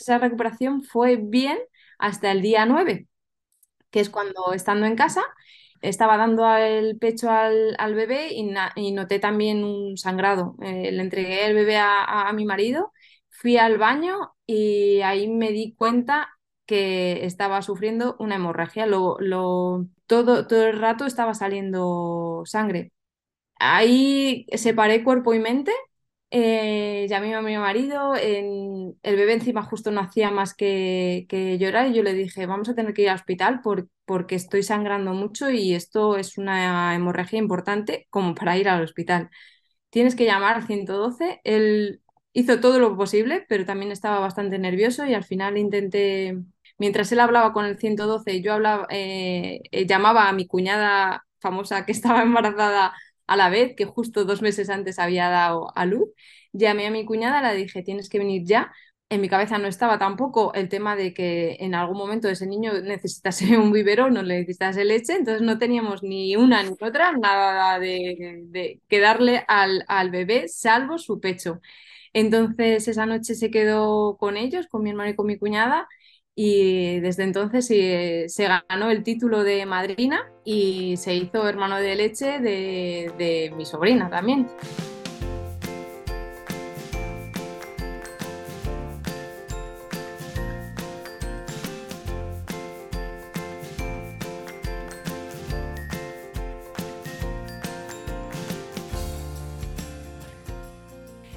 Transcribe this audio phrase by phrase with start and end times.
[0.00, 1.58] Esa recuperación fue bien
[1.98, 3.08] hasta el día 9,
[3.90, 5.22] que es cuando estando en casa
[5.82, 10.56] estaba dando el pecho al, bebé y, noté también un sangrado.
[10.62, 12.92] Eh, le entregué el bebé a, mi marido,
[13.30, 16.28] fui al baño y ahí me di cuenta
[16.66, 18.86] que estaba sufriendo una hemorragia.
[18.86, 19.16] Lo,
[20.06, 22.92] todo, todo el rato estaba saliendo sangre.
[23.58, 25.72] Ahí separé cuerpo y mente
[26.30, 31.26] eh, llamé a mi marido, el bebé encima justo no hacía más que,
[31.60, 33.60] llorar y yo le dije, vamos a tener que ir al hospital
[34.04, 39.30] porque estoy sangrando mucho y esto es una hemorragia importante como para ir al hospital.
[39.90, 41.40] Tienes que llamar al 112.
[41.44, 46.38] Él hizo todo lo posible, pero también estaba bastante nervioso y al final intenté,
[46.78, 51.84] mientras él hablaba con el 112, yo hablaba, eh, eh, llamaba a mi cuñada famosa
[51.86, 52.94] que estaba embarazada
[53.30, 56.08] a la vez, que justo dos meses antes había dado a luz.
[56.52, 58.72] Llamé a mi cuñada, le dije, tienes que venir ya.
[59.08, 62.72] En mi cabeza no estaba tampoco el tema de que en algún momento ese niño
[62.82, 67.78] necesitase un biberón no le necesitase leche, entonces no teníamos ni una ni otra, nada
[67.80, 71.60] de, de que darle al, al bebé, salvo su pecho.
[72.12, 75.88] Entonces esa noche se quedó con ellos, con mi hermano y con mi cuñada,
[76.42, 82.38] y desde entonces se ganó el título de madrina y se hizo hermano de leche
[82.38, 84.48] de, mi sobrina también.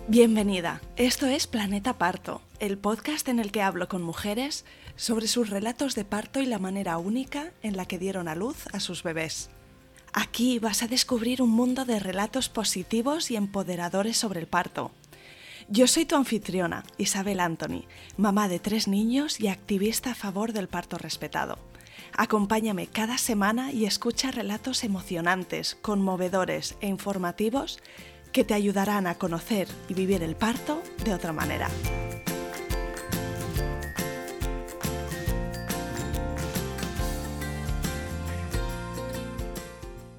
[0.07, 4.63] Bienvenida, esto es Planeta Parto, el podcast en el que hablo con mujeres
[4.95, 8.67] sobre sus relatos de parto y la manera única en la que dieron a luz
[8.71, 9.49] a sus bebés.
[10.13, 14.91] Aquí vas a descubrir un mundo de relatos positivos y empoderadores sobre el parto.
[15.67, 17.83] Yo soy tu anfitriona, Isabel Anthony,
[18.15, 21.59] mamá de tres niños y activista a favor del parto respetado.
[22.15, 27.79] Acompáñame cada semana y escucha relatos emocionantes, conmovedores e informativos
[28.31, 31.69] que te ayudarán a conocer y vivir el parto de otra manera.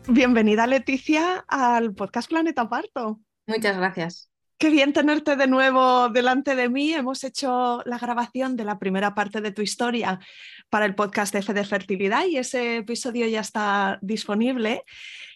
[0.08, 3.20] Bienvenida Leticia al podcast Planeta Parto.
[3.46, 4.30] Muchas gracias.
[4.58, 6.92] Qué bien tenerte de nuevo delante de mí.
[6.92, 10.20] Hemos hecho la grabación de la primera parte de tu historia
[10.68, 14.84] para el podcast de Fe de Fertilidad y ese episodio ya está disponible.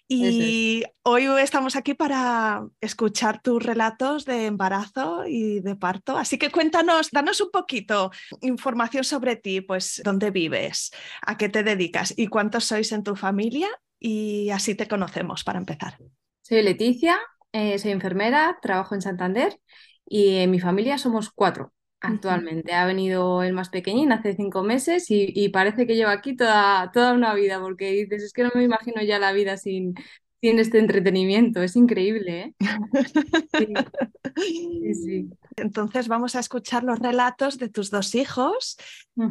[0.07, 6.17] Y hoy estamos aquí para escuchar tus relatos de embarazo y de parto.
[6.17, 8.11] Así que cuéntanos, danos un poquito
[8.43, 10.91] información sobre ti, pues dónde vives,
[11.23, 13.69] a qué te dedicas y cuántos sois en tu familia
[13.99, 15.99] y así te conocemos para empezar.
[16.43, 17.19] Soy Leticia,
[17.53, 19.59] eh, soy enfermera, trabajo en Santander
[20.07, 22.73] y en mi familia somos cuatro actualmente.
[22.73, 27.13] Ha venido el más pequeñín hace cinco meses y, parece que lleva aquí toda, toda
[27.13, 29.95] una vida porque dices, es que no me imagino ya la vida sin,
[30.41, 32.41] sin este entretenimiento, es increíble.
[32.41, 32.55] ¿eh?
[35.57, 38.79] Entonces vamos a escuchar los relatos de tus dos hijos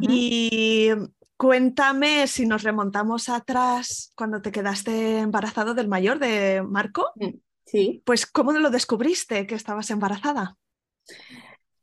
[0.02, 0.90] y
[1.38, 7.12] Cuéntame si nos remontamos atrás cuando te quedaste embarazado del mayor, de Marco.
[7.14, 8.02] Mm, sí.
[8.04, 10.56] Pues, ¿cómo lo descubriste que estabas embarazada?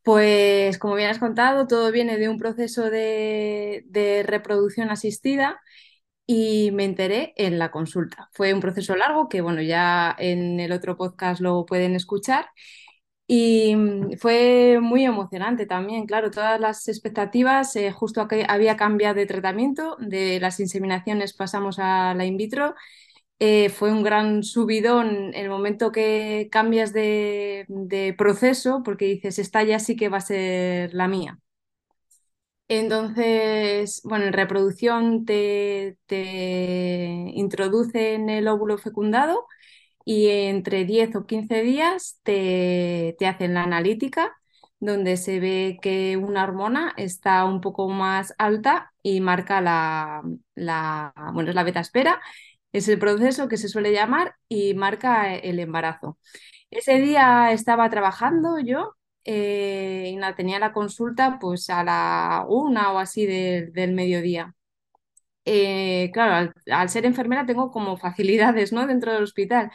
[0.04, 5.62] Pues, como bien has contado, todo viene de un proceso de, reproducción asistida
[6.26, 8.30] y me enteré en la consulta.
[8.34, 12.48] Fue un proceso largo que, bueno, ya en el otro podcast lo pueden escuchar
[13.28, 19.16] y mm, fue muy emocionante también, claro, todas las expectativas, eh, justo que había cambiado
[19.16, 22.76] de tratamiento, de las inseminaciones pasamos a la in vitro,
[23.40, 27.66] eh, fue un gran subidón el momento que cambias de,
[28.18, 31.40] proceso, porque dices, esta ya sí que va a ser la mía.
[32.68, 39.46] Entonces, bueno, en reproducción te, te introducen el óvulo fecundado
[40.06, 44.36] y entre 10 o 15 días te, hacen la analítica
[44.80, 50.22] donde se ve que una hormona está un poco más alta y marca la,
[50.56, 52.22] la, bueno, es la beta espera,
[52.72, 56.20] es el proceso que se suele llamar y marca el embarazo.
[56.70, 62.92] Ese día estaba trabajando yo eh, y la, tenía la consulta pues a la una
[62.94, 64.56] o así del mediodía.
[65.46, 68.88] Eh, claro, al, ser enfermera tengo como facilidades ¿no?
[68.88, 69.72] dentro del hospital.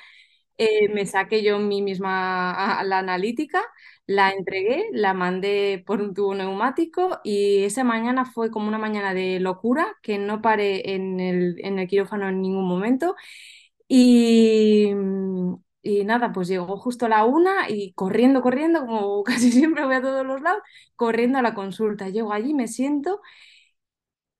[0.62, 3.62] Eh, me saqué yo mí misma la analítica,
[4.06, 9.14] la entregué, la mandé por un tubo neumático y esa mañana fue como una mañana
[9.14, 13.16] de locura, que no paré en el, en el quirófano en ningún momento.
[13.88, 14.92] Y,
[16.04, 20.26] nada, pues llegó justo la una y corriendo, corriendo, como casi siempre voy a todos
[20.26, 20.62] los lados,
[20.96, 22.08] corriendo a la consulta.
[22.08, 23.20] Llego allí, me siento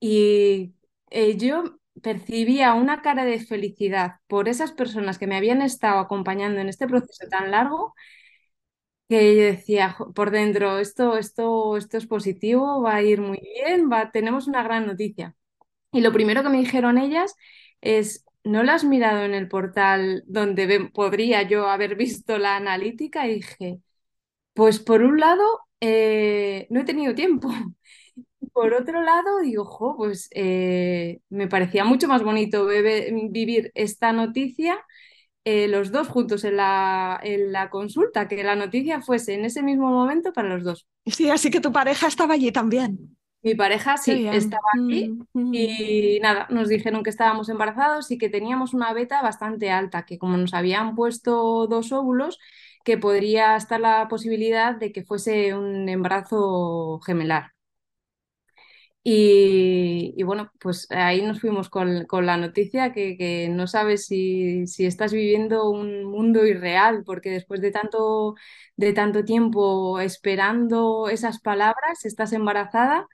[0.00, 0.74] y
[1.10, 6.60] eh, yo percibía una cara de felicidad por esas personas que me habían estado acompañando
[6.60, 7.94] en este proceso tan largo
[9.08, 13.90] que yo decía por dentro, esto, esto, esto es positivo, va a ir muy bien,
[13.90, 15.34] va, tenemos una gran noticia.
[15.92, 17.34] Y lo primero que me dijeron ellas
[17.80, 23.28] es, ¿no lo has mirado en el portal donde podría yo haber visto la analítica?
[23.28, 23.80] Y dije,
[24.54, 25.44] pues por un lado,
[25.80, 27.50] eh, no he tenido tiempo.
[28.52, 34.84] Por otro lado, digo, jo, pues eh, me parecía mucho más bonito vivir esta noticia
[35.44, 39.62] eh, los dos juntos en la, en la consulta, que la noticia fuese en ese
[39.62, 40.86] mismo momento para los dos.
[41.06, 43.16] Sí, así que tu pareja estaba allí también.
[43.42, 45.54] Mi pareja sí, estaba allí mm, mm.
[45.54, 50.18] y nada, nos dijeron que estábamos embarazados y que teníamos una beta bastante alta, que
[50.18, 52.38] como nos habían puesto dos óvulos,
[52.84, 57.52] que podría estar la posibilidad de que fuese un embarazo gemelar.
[59.02, 65.70] Y, bueno, pues ahí nos fuimos con, la noticia que, no sabes si, estás viviendo
[65.70, 68.34] un mundo irreal, porque después de tanto,
[68.76, 73.06] de tanto tiempo esperando esas palabras, estás embarazada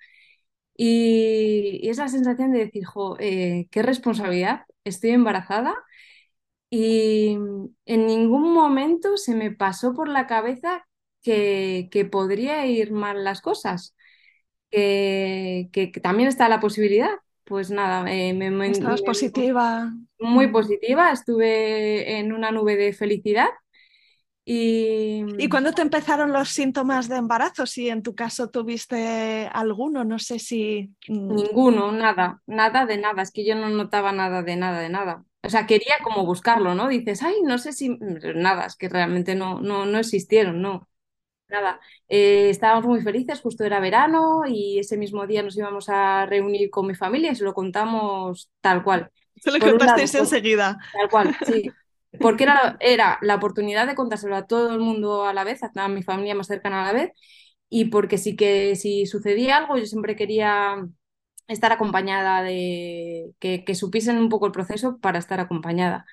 [0.76, 5.74] y, esa sensación de decir, jo, eh, qué responsabilidad, estoy embarazada
[6.70, 7.38] y
[7.86, 10.86] en ningún momento se me pasó por la cabeza
[11.22, 13.96] que, que podría ir mal las cosas
[14.76, 17.10] que, también está la posibilidad.
[17.44, 19.92] Pues nada, eh, me, Estabas positiva.
[20.18, 23.48] Muy positiva, estuve en una nube de felicidad.
[24.44, 25.24] Y...
[25.38, 27.66] ¿Y cuándo te empezaron los síntomas de embarazo?
[27.66, 30.94] Si en tu caso tuviste alguno, no sé si...
[31.08, 33.22] Mm, Ninguno, nada, nada de nada.
[33.22, 35.24] Es que yo no notaba nada de nada de nada.
[35.42, 36.88] O sea, quería como buscarlo, ¿no?
[36.88, 37.96] Dices, ay, no sé si...
[38.34, 40.88] Nada, es que realmente no, no, no existieron, no.
[41.48, 46.26] Nada, eh, estábamos muy felices, justo era verano y ese mismo día nos íbamos a
[46.26, 49.10] reunir con mi familia y se lo contamos tal cual.
[49.36, 50.76] Se lo contasteis enseguida.
[50.92, 51.70] Tal cual, sí.
[52.20, 55.88] Porque era, era la oportunidad de contárselo a todo el mundo a la vez, a
[55.88, 57.12] mi familia más cercana a la vez,
[57.68, 60.84] y porque sí que si sucedía algo, yo siempre quería
[61.46, 66.06] estar acompañada de que, que supiesen un poco el proceso para estar acompañada.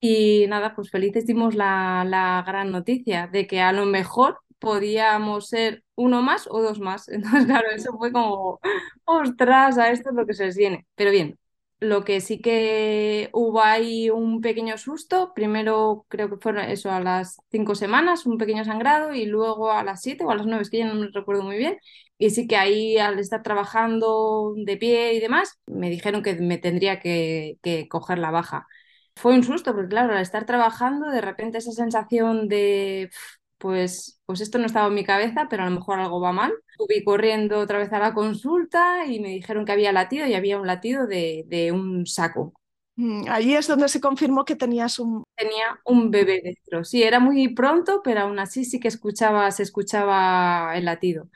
[0.00, 5.48] Y nada, pues felices dimos la, la gran noticia de que a lo mejor podíamos
[5.48, 7.08] ser uno más o dos más.
[7.10, 8.60] Entonces, claro, eso fue como,
[9.04, 10.86] ostras, a esto es lo que se les viene.
[10.96, 11.38] Pero bien,
[11.78, 17.00] lo que sí que hubo ahí un pequeño susto, primero creo que fueron eso a
[17.00, 20.62] las cinco semanas, un pequeño sangrado, y luego a las siete o a las nueve,
[20.62, 21.78] es que ya no me recuerdo muy bien.
[22.18, 26.58] Y sí que ahí al estar trabajando de pie y demás, me dijeron que me
[26.58, 28.66] tendría que, que coger la baja.
[29.14, 33.10] Fue un susto, porque claro, al estar trabajando, de repente esa sensación de
[33.58, 36.52] pues, pues esto no estaba en mi cabeza, pero a lo mejor algo va mal.
[36.76, 40.58] Subí corriendo otra vez a la consulta y me dijeron que había latido y había
[40.58, 42.52] un latido de, un saco.
[42.96, 45.24] Mm, allí es donde se confirmó que tenías un...
[45.36, 46.84] Tenía un bebé dentro.
[46.84, 51.28] Sí, era muy pronto, pero aún así sí que escuchaba, se escuchaba el latido.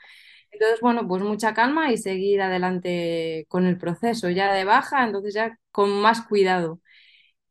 [0.51, 4.29] Entonces, bueno, pues mucha calma y seguir adelante con el proceso.
[4.29, 6.81] Ya de baja, entonces ya con más cuidado.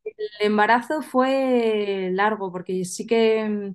[0.03, 3.73] El embarazo fue largo porque sí que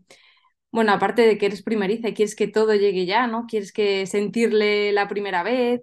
[0.70, 3.46] bueno, aparte de que eres primeriza y quieres que todo llegue ya, ¿no?
[3.46, 5.82] Quieres que sentirle la primera vez,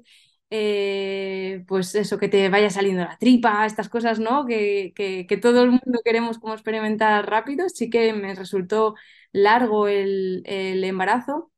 [0.50, 4.45] eh, pues eso, que te vaya saliendo la tripa, estas cosas, ¿no?
[4.45, 7.69] Que, que, todo el mundo queremos como experimentar rápido.
[7.69, 8.95] Sí que me resultó
[9.31, 11.52] largo el, embarazo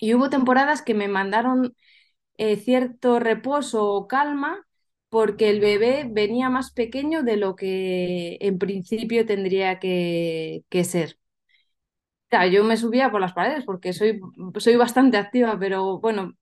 [0.00, 1.76] y hubo temporadas que me mandaron
[2.38, 4.66] eh, cierto reposo o calma
[5.10, 11.19] porque el bebé venía más pequeño de lo que en principio tendría que, que ser
[12.50, 14.20] yo me subía por las paredes porque soy,
[14.58, 16.34] soy bastante activa, pero bueno,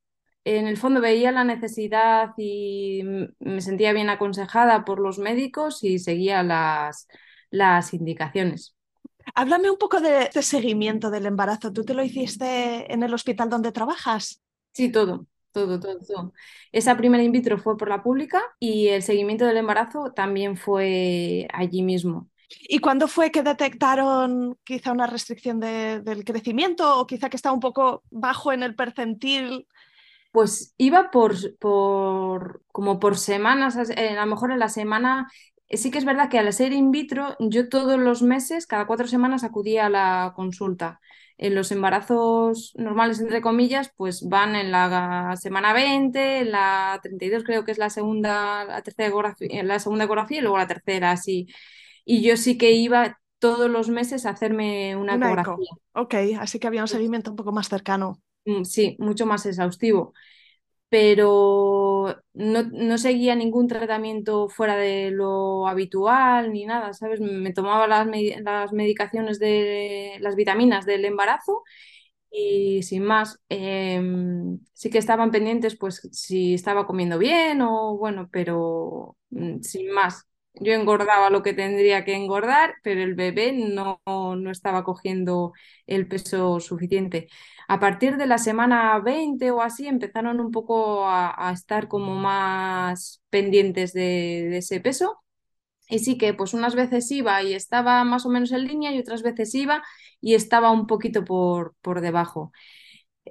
[0.44, 3.02] en el fondo veía la necesidad y
[3.38, 7.08] me sentía bien aconsejada por los médicos y seguía las,
[7.50, 8.74] las indicaciones.
[9.34, 11.72] Háblame un poco de, seguimiento del embarazo.
[11.72, 14.42] ¿Tú te lo hiciste en el hospital donde trabajas?
[14.72, 16.32] Sí, todo, todo, todo, todo.
[16.72, 21.46] Esa primera in vitro fue por la pública y el seguimiento del embarazo también fue
[21.52, 22.30] allí mismo.
[22.68, 27.60] ¿Y cuándo fue que detectaron quizá una restricción del crecimiento o quizá que estaba un
[27.60, 29.66] poco bajo en el percentil?
[30.32, 35.28] Pues iba por, por como por semanas, a lo mejor en la semana
[35.76, 39.06] sí que es verdad que al ser in vitro, yo todos los meses, cada cuatro
[39.06, 41.00] semanas, acudía a la consulta.
[41.36, 47.44] En los embarazos normales, entre comillas, pues van en la semana 20, en la 32
[47.44, 51.12] creo que es la segunda, la tercera ecografía, la segunda ecografía y luego la tercera,
[51.12, 51.46] así.
[52.08, 55.54] Y yo sí que iba todos los meses hacerme una, Una eco.
[55.56, 55.70] ecografía.
[55.92, 58.22] Ok, así que había un seguimiento un poco más cercano.
[58.44, 60.12] Mm, Sí, mucho más exhaustivo.
[60.90, 67.20] Pero no, no seguía ningún tratamiento fuera de lo habitual ni nada, ¿sabes?
[67.20, 68.06] Me tomaba las,
[68.42, 71.64] las medicaciones de las vitaminas del embarazo
[72.30, 78.30] y sin más, em, sí que estaban pendientes, pues si estaba comiendo bien o bueno,
[78.32, 80.27] pero mm, sin más.
[80.54, 85.52] Yo engordaba lo que tendría que engordar, pero el bebé no, no estaba cogiendo
[85.86, 87.28] el peso suficiente.
[87.68, 93.22] A partir de la semana 20 o así empezaron un poco a, estar como más
[93.30, 95.22] pendientes de, ese peso.
[95.88, 99.00] Y sí que pues unas veces iba y estaba más o menos en línea y
[99.00, 99.82] otras veces iba
[100.20, 102.52] y estaba un poquito por, por debajo.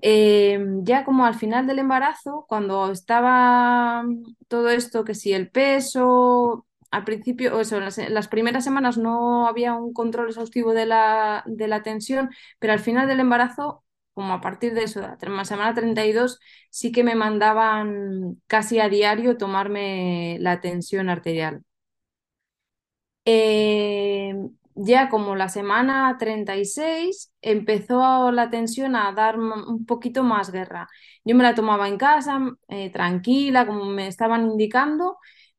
[0.02, 4.06] Eh, ya como al final del embarazo, cuando estaba
[4.48, 8.98] todo esto, que si el peso, al principio, eso, en las, en las primeras semanas
[8.98, 12.30] no había un control exhaustivo de la, de la tensión,
[12.60, 16.40] pero al final del embarazo, como a partir de eso, la semana 32,
[16.70, 21.64] sí que me mandaban casi a diario tomarme la tensión arterial.
[23.26, 24.34] Eh,
[24.76, 30.88] ya como la semana 36 empezó la tensión a dar un poquito más guerra.
[31.26, 32.40] Yo me la tomaba en casa,
[32.70, 35.18] eh, tranquila, como me estaban indicando,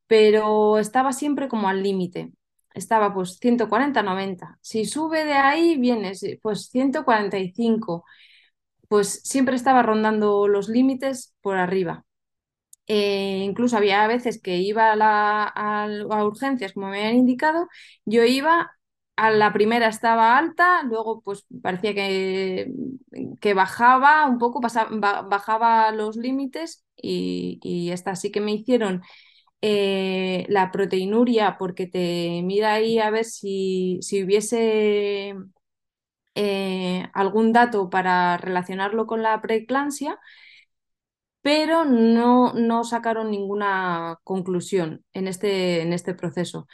[0.09, 2.33] pero estaba siempre como al límite.
[2.75, 4.59] Estaba pues 140, 90.
[4.61, 8.05] Si sube de ahí, viene si- pues 145.
[8.89, 12.05] Pues siempre estaba rondando los límites por arriba.
[12.87, 17.67] Eh, incluso había veces que iba a, la- a- urgencias, como me habían indicado,
[18.05, 18.71] yo iba,
[19.15, 22.71] a la primera estaba alta, luego pues parecía que,
[23.41, 24.61] que bajaba un poco,
[25.29, 29.01] bajaba los límites y, y esta sí que me hicieron
[29.61, 35.35] eh, la proteinuria porque te mira ahí a ver si, si hubiese
[36.35, 40.19] eh, algún dato para relacionarlo con la preeclampsia
[41.41, 46.67] pero no, no sacaron ninguna conclusión en este, en este proceso.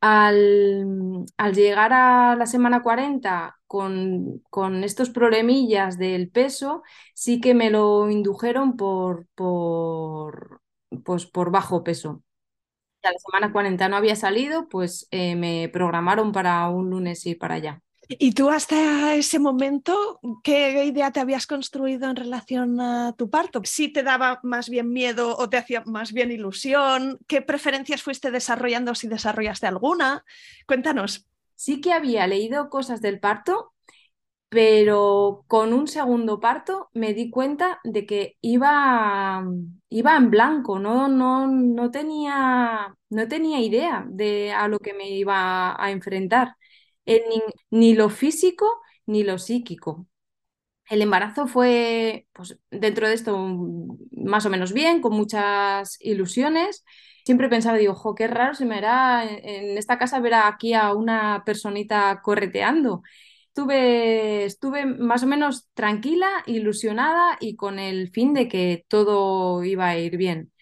[0.00, 6.82] Al, al llegar a la semana 40 con, con estos problemillas del peso,
[7.14, 10.59] sí que me lo indujeron por, por,
[11.04, 12.22] pues por bajo peso.
[13.02, 17.24] Y a la semana 40 no había salido, pues eh, me programaron para un lunes
[17.26, 17.82] y para allá.
[18.18, 23.62] ¿Y tú hasta ese momento qué idea te habías construido en relación a tu parto?
[23.64, 27.20] ¿Si te daba más bien miedo o te hacía más bien ilusión?
[27.28, 30.24] ¿Qué preferencias fuiste desarrollando si desarrollaste alguna?
[30.66, 31.28] Cuéntanos.
[31.54, 33.74] Sí que había leído cosas del parto,
[34.50, 39.44] pero con un segundo parto me di cuenta de que iba,
[39.90, 45.10] iba en blanco, no, no, no tenía, no tenía idea de a lo que me
[45.10, 46.56] iba a enfrentar,
[47.06, 50.06] en ni, ni lo físico ni lo psíquico.
[50.88, 53.38] El embarazo fue, pues, dentro de esto,
[54.12, 56.84] más o menos bien, con muchas ilusiones.
[57.24, 60.92] Siempre pensaba, digo, jo, qué raro se me hará en esta casa ver aquí a
[60.94, 63.02] una personita correteando.
[63.50, 69.88] Estuve, estuve más o menos tranquila, ilusionada y con el fin de que todo iba
[69.88, 70.52] a ir bien.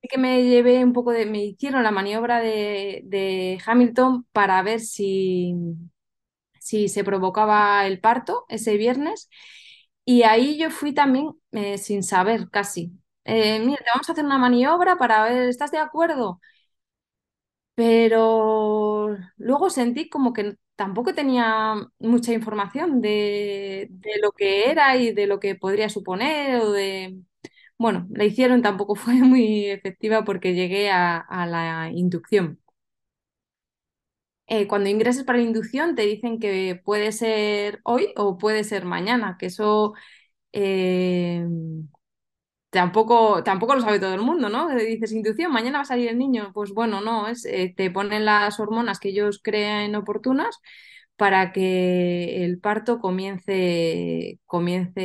[0.00, 4.62] Así que me llevé un poco de, me hicieron la maniobra de, de Hamilton para
[4.62, 5.54] ver si,
[6.60, 9.28] si se provocaba el parto ese viernes.
[10.04, 12.92] Y ahí yo fui también eh, sin saber casi.
[13.24, 16.40] Eh, mira, te vamos a hacer una maniobra para ver, ¿estás de acuerdo?
[17.74, 23.90] Pero luego sentí como que tampoco tenía mucha información de,
[24.22, 27.20] lo que era y de lo que podría suponer o de...
[27.78, 32.60] Bueno, la hicieron, tampoco fue muy efectiva porque llegué a, a la inducción.
[34.46, 38.84] Eh, cuando ingreses para la inducción te dicen que puede ser hoy o puede ser
[38.84, 39.94] mañana, que eso
[40.52, 41.46] eh,
[42.72, 44.70] tampoco, tampoco lo sabe todo el mundo, ¿no?
[44.76, 46.52] Dices, inducción, mañana va a salir el niño.
[46.54, 50.58] Pues bueno, no, es, eh, te ponen las hormonas que ellos creen oportunas
[51.16, 55.00] para que el parto comience, comience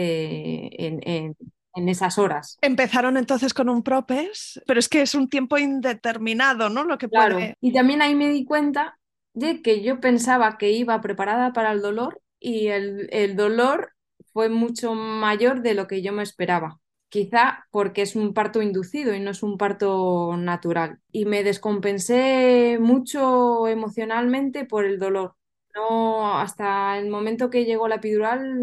[0.85, 1.37] en, en-
[1.75, 2.61] en esas horas.
[2.61, 6.83] Empezaron entonces con un propes, pero es que es un tiempo indeterminado, ¿no?
[6.83, 7.49] Lo que Claro.
[7.49, 7.57] puede...
[7.61, 8.99] Y también ahí me di cuenta
[9.33, 13.93] de que yo pensaba que iba preparada para el dolor y el, el dolor
[14.33, 16.79] fue mucho mayor de lo que yo me esperaba.
[17.09, 20.99] Quizá porque es un parto inducido y no es un parto natural.
[21.11, 25.35] Y me descompensé mucho emocionalmente por el dolor.
[25.75, 28.59] No, hasta el momento que llegó la epidural,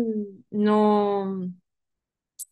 [0.51, 1.49] no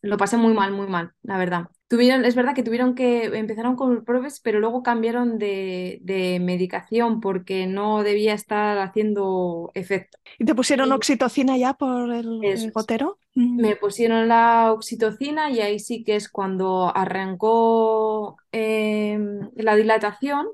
[0.03, 1.69] lo pasé muy mal, muy mal, la verdad.
[1.87, 7.21] Tuvieron, es verdad que tuvieron que, empezaron con pruebas, pero luego cambiaron de, de medicación
[7.21, 10.17] porque no debía estar haciendo efecto.
[10.39, 13.19] ¿Y te pusieron Y oxitocina ya por el, el gotero?
[13.35, 13.61] Mm.
[13.61, 20.47] Me pusieron la oxitocina y ahí sí que es cuando arrancó em, la dilatación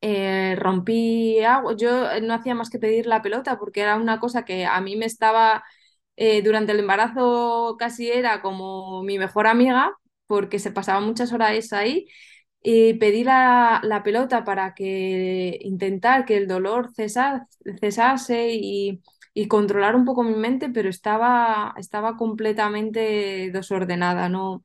[0.00, 1.74] eh, rompí agua.
[1.76, 4.80] Yo eh, no hacía más que pedir la pelota porque era una cosa que a
[4.80, 5.64] mí me estaba,
[6.16, 9.92] eh, durante el embarazo casi era como mi mejor amiga
[10.26, 12.06] porque se pasaba muchas horas ahí
[12.62, 17.46] y pedí la, la pelota para que intentar que el dolor cesa-
[17.80, 19.02] cesase y,
[19.34, 24.62] y controlar un poco mi mente, pero estaba, estaba completamente desordenada, ¿no?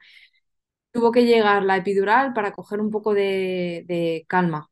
[0.93, 4.70] Tuvo que llegar la epidural para coger un poco de de calma.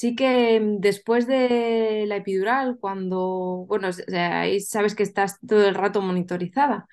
[0.00, 5.74] Sí que mm, después de la epidural, cuando, bueno, ahí sabes que estás todo el
[5.74, 6.86] rato monitorizada.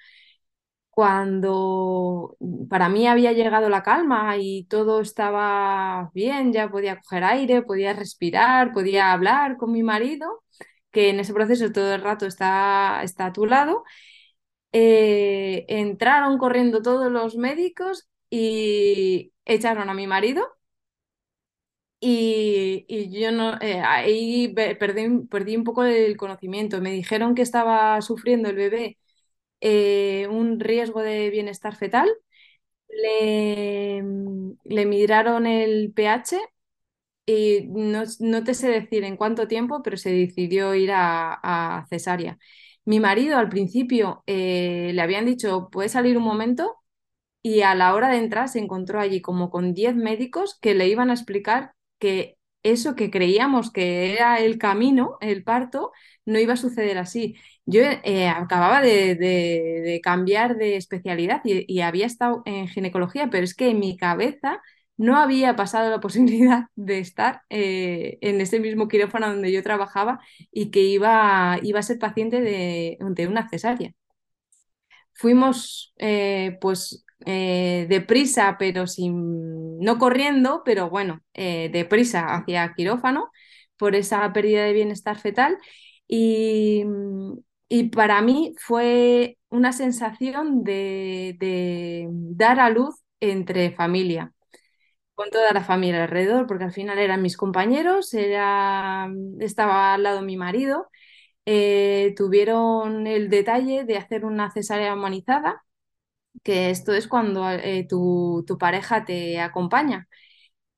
[0.89, 7.23] Cuando mm, para mí había llegado la calma y todo estaba bien, ya podía coger
[7.23, 10.43] aire, podía respirar, podía hablar con mi marido,
[10.91, 13.83] que en ese proceso todo el rato está, está a tu lado,
[14.73, 20.56] eh, entraron corriendo todos los médicos y echaron a mi marido
[21.99, 26.81] y, y yo no, eh, ahí pe- perdí, perdí un poco el conocimiento.
[26.81, 28.97] Me dijeron que estaba sufriendo el bebé
[29.61, 32.09] eh, un riesgo de bienestar fetal.
[32.89, 34.03] Le,
[34.65, 36.39] le midieron el pH
[37.25, 41.33] y no, no te sé decir en cuánto tiempo, pero se decidió ir a,
[41.81, 42.37] a cesárea.
[42.85, 46.77] Mi marido al principio eh, le habían dicho, ¿puede salir un momento?
[47.43, 50.87] y a la hora de entrar se encontró allí como con 10 médicos que le
[50.89, 55.91] iban a explicar que eso que creíamos que era el camino, el parto,
[56.25, 57.35] no iba a suceder así.
[57.65, 63.55] Yo eh, acababa de, cambiar de especialidad y, y había estado en ginecología, pero es
[63.55, 64.61] que en mi cabeza
[64.97, 70.19] no había pasado la posibilidad de estar eh, en ese mismo quirófano donde yo trabajaba
[70.51, 73.93] y que iba, iba a ser paciente de, de una cesárea.
[75.13, 83.31] Fuimos eh, pues eh, deprisa, pero sin, no corriendo, pero bueno, eh, deprisa hacia quirófano
[83.77, 85.57] por esa pérdida de bienestar fetal.
[86.07, 86.83] Y,
[87.69, 94.33] y para mí fue una sensación de, de dar a luz entre familia,
[95.15, 100.21] con toda la familia alrededor, porque al final eran mis compañeros, era, estaba al lado
[100.21, 100.89] mi marido
[101.45, 105.63] eh, tuvieron el detalle de hacer una cesárea humanizada,
[106.43, 110.07] que esto es cuando eh, tu, tu pareja te acompaña.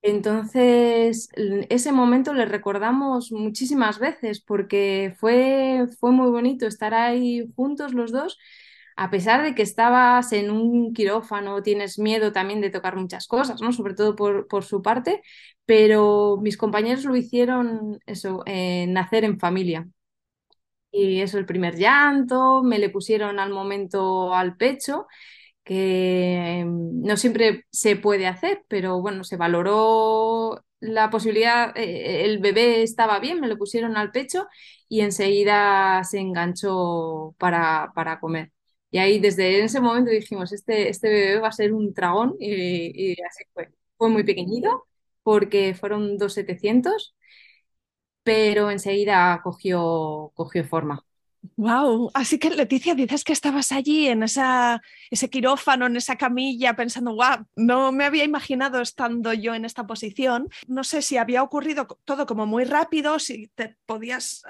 [0.01, 1.29] Entonces,
[1.69, 8.11] ese momento le recordamos muchísimas veces porque fue, fue muy bonito estar ahí juntos los
[8.13, 8.37] dos,
[8.95, 13.61] a pesar de que estabas en un quirófano, tienes miedo también de tocar muchas cosas,
[13.61, 13.71] ¿no?
[13.73, 15.21] Sobre todo por, por su parte,
[15.65, 19.87] pero mis compañeros lo hicieron eso, eh, nacer en familia.
[20.91, 25.07] Y eso, el primer llanto, me le pusieron al momento al pecho,
[25.63, 32.39] que mm, no siempre se puede hacer, pero bueno, se valoró la posibilidad, eh, el
[32.39, 34.47] bebé estaba bien, me lo pusieron al pecho
[34.87, 38.51] y enseguida se enganchó para, para comer.
[38.91, 43.11] Y ahí desde ese momento dijimos, este, este bebé va a ser un dragón y,
[43.13, 43.69] y así fue.
[43.97, 44.85] Fue muy pequeñito
[45.23, 47.15] porque fueron dos setecientos
[48.23, 51.03] pero enseguida cogió, cogió forma.
[51.55, 56.75] Wow, así que Leticia, dices que estabas allí en esa, ese quirófano, en esa camilla,
[56.75, 60.49] pensando, wow, no me había imaginado estando yo en esta posición.
[60.67, 64.43] No sé si había ocurrido todo como muy rápido, si te podías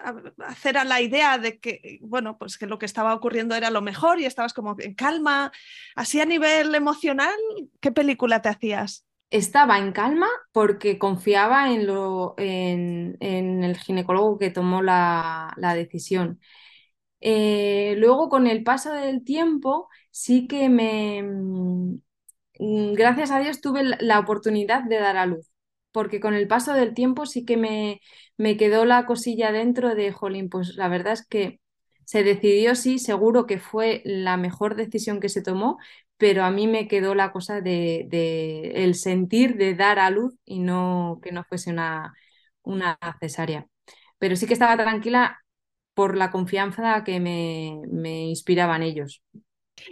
[0.48, 3.82] hacer a la idea de que, bueno, pues que lo que estaba ocurriendo era lo
[3.82, 5.52] mejor y estabas como en calma.
[5.96, 7.36] Así a nivel emocional,
[7.82, 9.06] ¿qué película te hacías?
[9.32, 15.76] Estaba en calma porque confiaba en, lo, en, en el ginecólogo que tomó la, la
[15.76, 16.40] decisión.
[17.22, 21.24] Eh, luego, con el paso del tiempo, sí que me,
[22.60, 25.50] mm, gracias a Dios, tuve la la oportunidad de dar a luz,
[25.92, 28.02] porque con el paso del tiempo sí que me,
[28.38, 31.60] me quedó la cosilla dentro de, jolín, pues la verdad es que
[32.06, 35.78] se decidió, sí, seguro que fue la mejor decisión que se tomó,
[36.18, 40.36] pero a mí me quedó la cosa de, de el sentir de dar a luz
[40.46, 42.14] y no que no fuese una,
[42.64, 43.68] una cesárea.
[44.18, 45.40] Pero sí que estaba tranquila
[45.94, 49.24] por la confianza que me, me inspiraban ellos.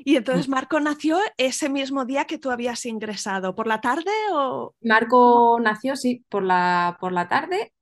[0.06, 4.76] Y entonces Marco nació ese mismo día que tú habías ingresado, ¿por la tarde o...?
[4.82, 7.74] Marco nació, sí, por la, por la tarde,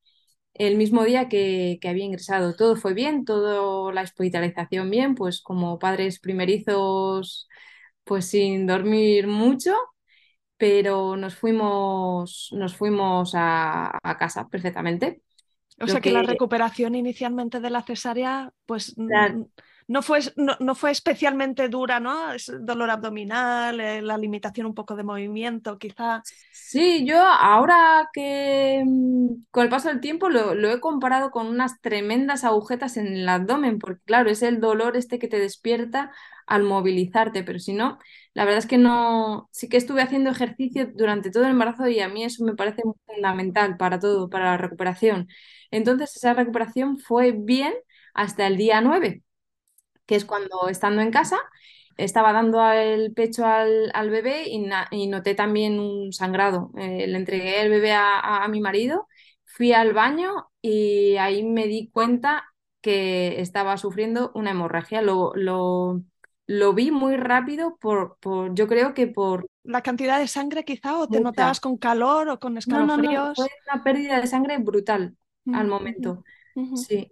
[0.53, 2.55] el mismo día que, que había ingresado.
[2.55, 7.49] Todo fue bien, toda la hospitalización bien, pues como padres primerizos
[8.05, 9.73] pues sin dormir mucho,
[10.57, 15.21] pero nos fuimos, nos fuimos a, a casa perfectamente.
[15.79, 19.39] O sea que la que- recuperación inicialmente de la cesárea, pues La-
[19.87, 22.31] no fue, no, no fue especialmente dura, ¿no?
[22.33, 26.23] Es dolor abdominal, eh, la limitación un poco de movimiento, quizá.
[26.51, 31.47] Sí, yo ahora que mm, con el paso del tiempo lo, lo he comparado con
[31.47, 36.11] unas tremendas agujetas en el abdomen, porque claro, es el dolor este que te despierta
[36.47, 37.99] al movilizarte, pero si no,
[38.33, 41.99] la verdad es que no, sí que estuve haciendo ejercicio durante todo el embarazo y
[41.99, 45.27] a mí eso me parece fundamental para todo, para la recuperación.
[45.75, 47.73] Entonces esa recuperación fue bien
[48.13, 49.23] hasta el día 9,
[50.05, 51.37] que es cuando estando en casa
[51.97, 56.71] estaba dando el pecho al, al bebé y, noté también un sangrado.
[56.77, 59.07] Eh, le entregué el bebé a, a- a mi marido,
[59.45, 62.45] fui al baño y ahí me di cuenta
[62.81, 65.01] que estaba sufriendo una hemorragia.
[65.01, 66.01] Lo, lo,
[66.47, 70.97] lo vi muy rápido por, por, yo creo que por La cantidad de sangre quizá,
[70.97, 71.19] o te mucha.
[71.19, 73.35] notabas con calor o con No, no, no, escalofríos.
[73.35, 75.15] fue una pérdida de sangre brutal
[75.51, 76.23] al momento.
[76.73, 77.11] Sí.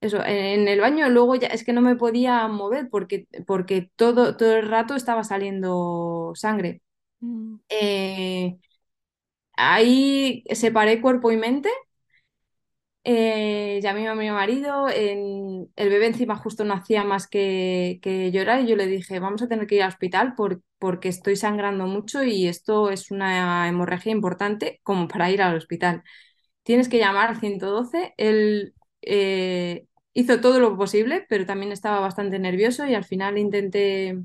[0.00, 4.36] Eso, en el baño luego ya es que no me podía mover porque, porque todo,
[4.36, 6.82] todo el rato estaba saliendo sangre.
[7.20, 7.56] Mm.
[7.70, 8.58] Eh,
[9.56, 11.70] ahí separé cuerpo y mente,
[13.04, 18.30] eh, llamé a mi marido, en- el bebé encima justo no hacía más que, que
[18.32, 21.36] llorar y yo le dije, vamos a tener que ir al hospital por- porque estoy
[21.36, 26.02] sangrando mucho y esto es una hemorragia importante como para ir al hospital.
[26.68, 28.12] Tienes que llamar al 112.
[28.18, 34.18] Él eh, hizo todo lo posible, pero también estaba bastante nervioso y al final intenté,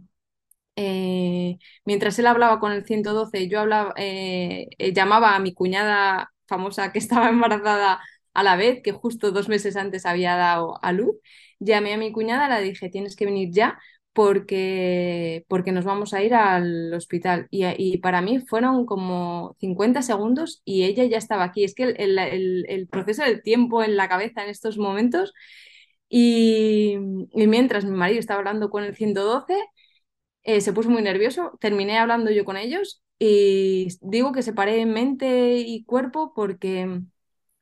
[0.76, 6.92] eh, mientras él hablaba con el 112, yo hablaba, eh, llamaba a mi cuñada famosa
[6.94, 8.02] que estaba embarazada
[8.34, 11.16] a la vez, que justo dos meses antes había dado a luz.
[11.60, 13.80] Llamé a mi cuñada, le dije, tienes que venir ya
[14.14, 17.48] porque, porque nos vamos a ir al hospital.
[17.52, 21.64] Y, y para mí fueron como 50 segundos y ella ya estaba aquí.
[21.64, 25.34] Es que el, el- proceso del tiempo en la cabeza en estos momentos
[26.10, 26.96] y,
[27.34, 29.56] y mientras mi marido estaba hablando con el 112,
[30.44, 35.58] eh, se puso muy nervioso, terminé hablando yo con ellos y digo que separé mente
[35.60, 37.02] y cuerpo porque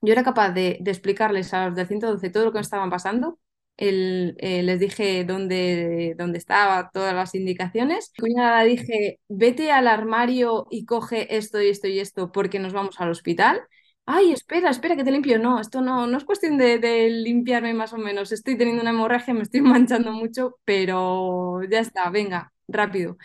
[0.01, 2.89] yo era capaz de, de explicarles a los del 112 todo lo que me estaban
[2.89, 3.39] pasando.
[3.77, 8.13] El- eh, les dije dónde, dónde estaba, todas las indicaciones.
[8.19, 12.99] Cuñada dije, vete al armario y coge esto y esto y esto porque nos vamos
[13.01, 13.62] al hospital.
[14.05, 15.39] Ay, espera, espera que te limpio.
[15.39, 18.31] No, esto no, no es cuestión de limpiarme más o menos.
[18.31, 23.17] Estoy teniendo una hemorragia, me estoy manchando mucho, pero ya está, venga, rápido.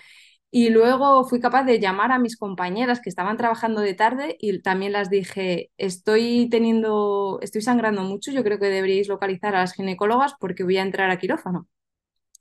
[0.50, 4.62] Y luego fui capaz de llamar a mis compañeras que estaban trabajando de tarde y
[4.62, 9.74] también las dije, estoy teniendo, estoy sangrando mucho, yo creo que deberíais localizar a las
[9.74, 11.68] ginecólogas porque voy a entrar a quirófano.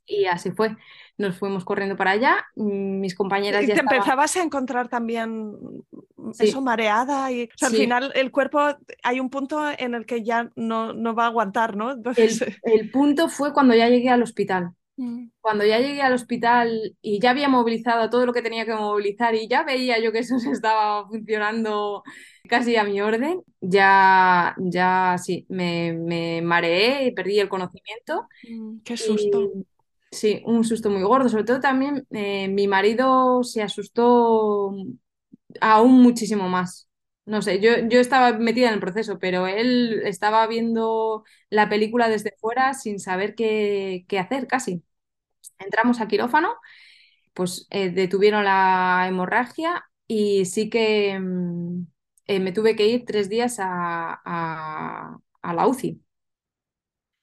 [0.06, 0.76] Y así fue.
[1.18, 3.96] Nos fuimos corriendo para allá, mm, mis compañeras Y ya te estaban...
[3.96, 5.56] empezabas a encontrar también
[6.30, 6.44] Sí.
[6.44, 8.60] eso mareada y o sea, al final el cuerpo
[9.02, 11.92] hay un punto en el que ya no, no va a aguantar, ¿no?
[11.92, 14.72] Entonces, El, el punto fue cuando ya llegué al hospital.
[14.98, 18.74] Mm, Cuando ya llegué al hospital y ya había movilizado todo lo que tenía que
[18.74, 22.02] movilizar y ya veía yo que eso se estaba funcionando
[22.48, 28.28] casi a mi orden, ya, ya sí, me, me mareé y perdí el conocimiento.
[28.42, 29.52] mm, qué susto.
[29.52, 29.66] Y
[30.10, 31.28] sí, un susto muy gordo.
[31.28, 34.74] Sobre todo también eh, mi marido se asustó
[35.60, 36.88] aún muchísimo más.
[37.26, 42.08] No sé, yo, yo estaba metida en el proceso, pero él estaba viendo la película
[42.08, 44.84] desde fuera sin saber qué, qué hacer casi.
[45.58, 46.56] Entramos a quirófano,
[47.34, 51.86] pues eh, detuvieron la hemorragia y sí que mm,
[52.26, 56.02] eh, me tuve que ir tres días a, a- a la UCI.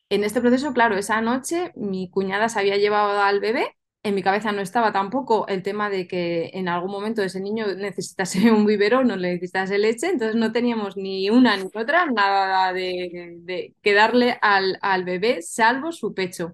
[0.10, 3.76] En este proceso, claro, esa noche mi cuñada se había llevado al bebé.
[4.06, 7.68] En mi cabeza no estaba tampoco el tema de que en algún momento ese niño
[7.76, 12.74] necesitase un biberón o le necesitase leche, entonces no teníamos ni una ni otra, nada
[12.74, 16.54] de, de que darle al, al bebé, salvo su pecho.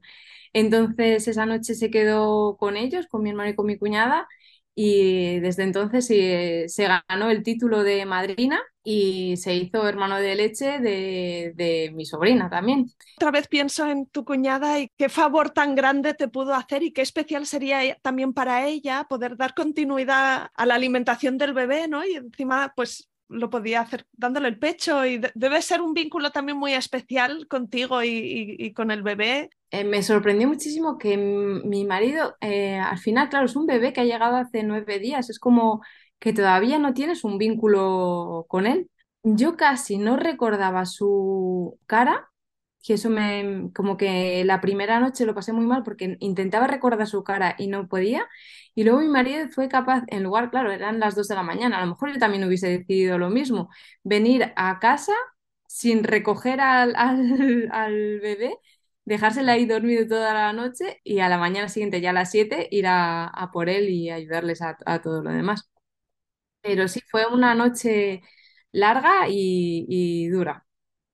[0.54, 4.28] Entonces esa noche se quedó con ellos, con mi hermano y con mi cuñada,
[4.82, 10.80] y desde entonces se, ganó el título de madrina y se hizo hermano de leche
[10.80, 12.86] de, de mi sobrina también.
[13.18, 16.94] Otra vez pienso en tu cuñada y qué favor tan grande te pudo hacer y
[16.94, 21.90] qué especial sería e- también para ella poder dar continuidad a la alimentación del bebé,
[21.90, 22.06] ¿no?
[22.06, 26.32] Y encima, pues lo podía hacer dándole el pecho y de- debe ser un vínculo
[26.32, 29.50] también muy especial contigo y, con el bebé.
[29.72, 34.02] Eh, me sorprendió muchísimo que mi marido, eh, al final, claro, es un bebé que
[34.02, 35.82] ha llegado hace nueve días, es como
[36.20, 38.90] que todavía no tienes un vínculo con él.
[39.24, 42.30] Yo casi no recordaba su cara
[42.84, 47.08] que eso me, como que la primera noche lo pasé muy mal porque intentaba recordar
[47.08, 48.28] su cara y no podía.
[48.76, 51.78] Y luego mi marido fue capaz, en lugar, claro, eran las dos de la mañana,
[51.80, 53.70] a lo mejor yo también hubiese decidido lo mismo,
[54.04, 55.14] venir a casa
[55.68, 58.58] sin recoger al, al, al bebé,
[59.06, 62.68] dejársela ahí dormido toda la noche y a la mañana siguiente, ya a las 7,
[62.72, 65.70] ir a, a por él y ayudarles a, a todo lo demás.
[66.62, 68.22] Pero sí, fue una noche
[68.72, 70.66] larga y, y dura.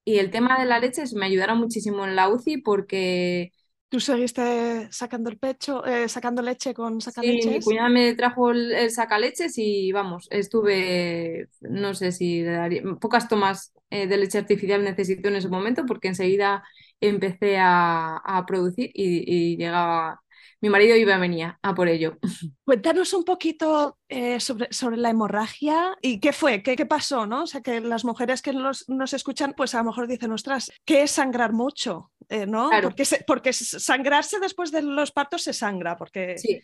[0.05, 3.51] Y el tema de la leche me ayudaron muchísimo en la UCI porque
[3.89, 7.63] ¿Tú seguiste sacando el pecho, eh, sacando leche con sí, mi sacaleches?
[7.63, 13.27] cuñada me trajo el, el sacaleches y vamos, estuve, no sé si le daría- pocas
[13.27, 16.63] tomas eh, de leche artificial necesito en ese momento porque enseguida
[17.01, 20.21] empecé a, a producir y, y llegaba,
[20.61, 22.17] mi marido iba y venía a por ello.
[22.65, 27.43] Cuéntanos un poquito eh, sobre, sobre la hemorragia y qué fue, qué, qué pasó, ¿no?
[27.43, 30.71] O sea, que las mujeres que nos, nos escuchan, pues a lo mejor dicen, ostras,
[30.85, 32.11] ¿qué es sangrar mucho?
[32.29, 32.69] Eh, ¿no?
[32.69, 36.59] Claro, Porque, se- porque sangrarse después de los partos se sangra, porque sí.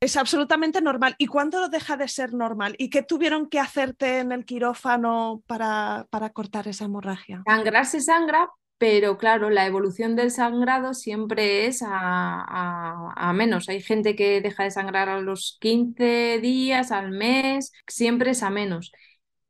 [0.00, 1.14] es absolutamente normal.
[1.18, 2.74] ¿Y cuándo deja de ser normal?
[2.78, 7.42] ¿Y qué tuvieron que hacerte en el quirófano para, para cortar esa hemorragia?
[7.46, 8.48] Sangrar se sangra,
[8.82, 13.68] pero claro, la evolución del sangrado siempre es a, a- a menos.
[13.68, 18.50] Hay gente que deja de sangrar a los 15 días, al mes, siempre es a
[18.50, 18.90] menos.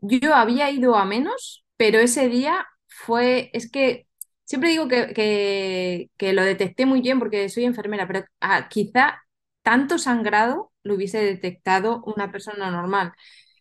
[0.00, 4.06] Yo había ido a menos, pero ese día fue, es que
[4.44, 9.22] siempre digo que, que- que lo detecté muy bien porque soy enfermera, pero ah, quizá
[9.62, 13.12] tanto sangrado lo hubiese detectado una persona normal.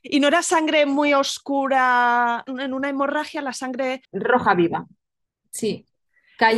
[0.04, 2.44] ¿Y no era sangre muy oscura?
[2.48, 4.88] En una hemorragia la sangre, Roja viva,
[5.52, 5.86] sí.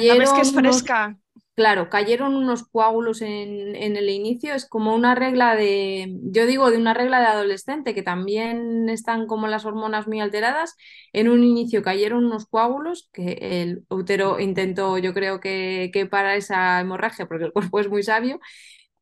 [0.01, 1.17] la ves que Cayeron es unos fresca.
[1.55, 6.71] Claro, cayeron unos coágulos en, en el inicio, es como una regla de, yo digo
[6.71, 10.75] de una regla de adolescente, que también están como las hormonas muy alteradas.
[11.13, 16.35] En un inicio cayeron unos coágulos que el útero intentó, yo creo que, que para
[16.37, 18.39] esa hemorragia, porque el cuerpo es muy sabio,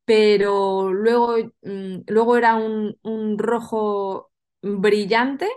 [0.05, 5.47] pero luego, mm, luego era un, un rojo brillante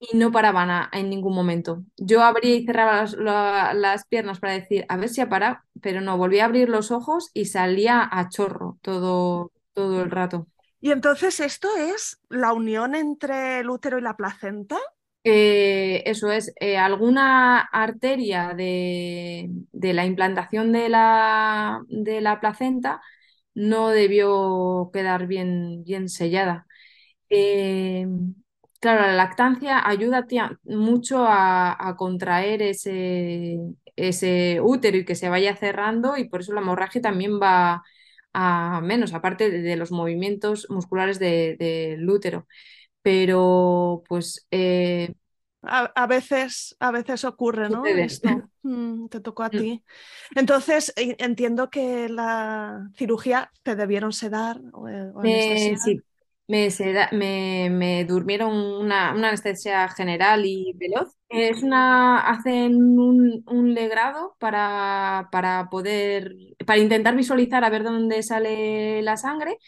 [0.00, 1.84] y no paraban a- en ningún momento.
[1.98, 5.58] Yo abría y cerraba las, la- las piernas para decir, a ver si ha parado,
[5.82, 10.46] pero no, volví a abrir los ojos y salía a chorro todo, todo el rato.
[10.80, 14.78] Y entonces esto es la unión entre el útero y la placenta.
[15.22, 23.02] Eh, eso es, eh, alguna arteria de, de la implantación de la, de la placenta
[23.54, 26.66] no debió quedar bien, bien sellada.
[27.30, 28.06] Eh,
[28.80, 30.26] claro, la lactancia ayuda
[30.64, 33.58] mucho a, a contraer ese,
[33.96, 37.82] ese útero y que se vaya cerrando y por eso la hemorragia también va
[38.32, 42.46] a menos, aparte de, de los movimientos musculares de- del útero.
[43.02, 45.14] Pero pues eh,
[45.62, 47.96] A, a veces, a veces ocurre, ¿no?
[47.96, 49.54] Esto Mm, te tocó a Mm.
[49.54, 49.84] ti.
[50.34, 55.80] Entonces, entiendo que la cirugía te debieron sedar o, eh, o anestesiar.
[55.82, 56.02] sí,
[56.50, 61.16] me, seda- me, me durmieron una, una anestesia general y veloz.
[61.28, 66.34] Es una, hacen un, un legrado para, para poder,
[66.66, 69.58] para intentar visualizar a ver dónde sale la sangre.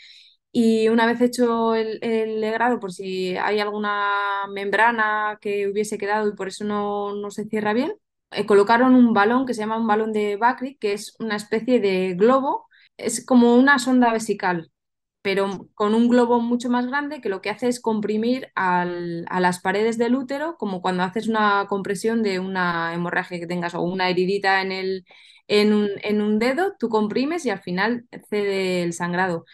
[0.52, 6.28] Y una vez hecho el, el legrado, por si hay alguna membrana que hubiese quedado
[6.28, 7.94] y por eso no, no se cierra bien,
[8.32, 11.80] eh, colocaron un balón que se llama un balón de Bakri, que es una especie
[11.80, 12.66] de globo,
[12.98, 14.71] es como una sonda vesical
[15.22, 19.40] pero con un globo mucho más grande que lo que hace es comprimir al- a
[19.40, 23.82] las paredes del útero, como cuando haces una compresión de una hemorragia que tengas o
[23.82, 25.04] una heridita en el,
[25.48, 29.44] en un, en un dedo, tú comprimes y al final cede el sangrado.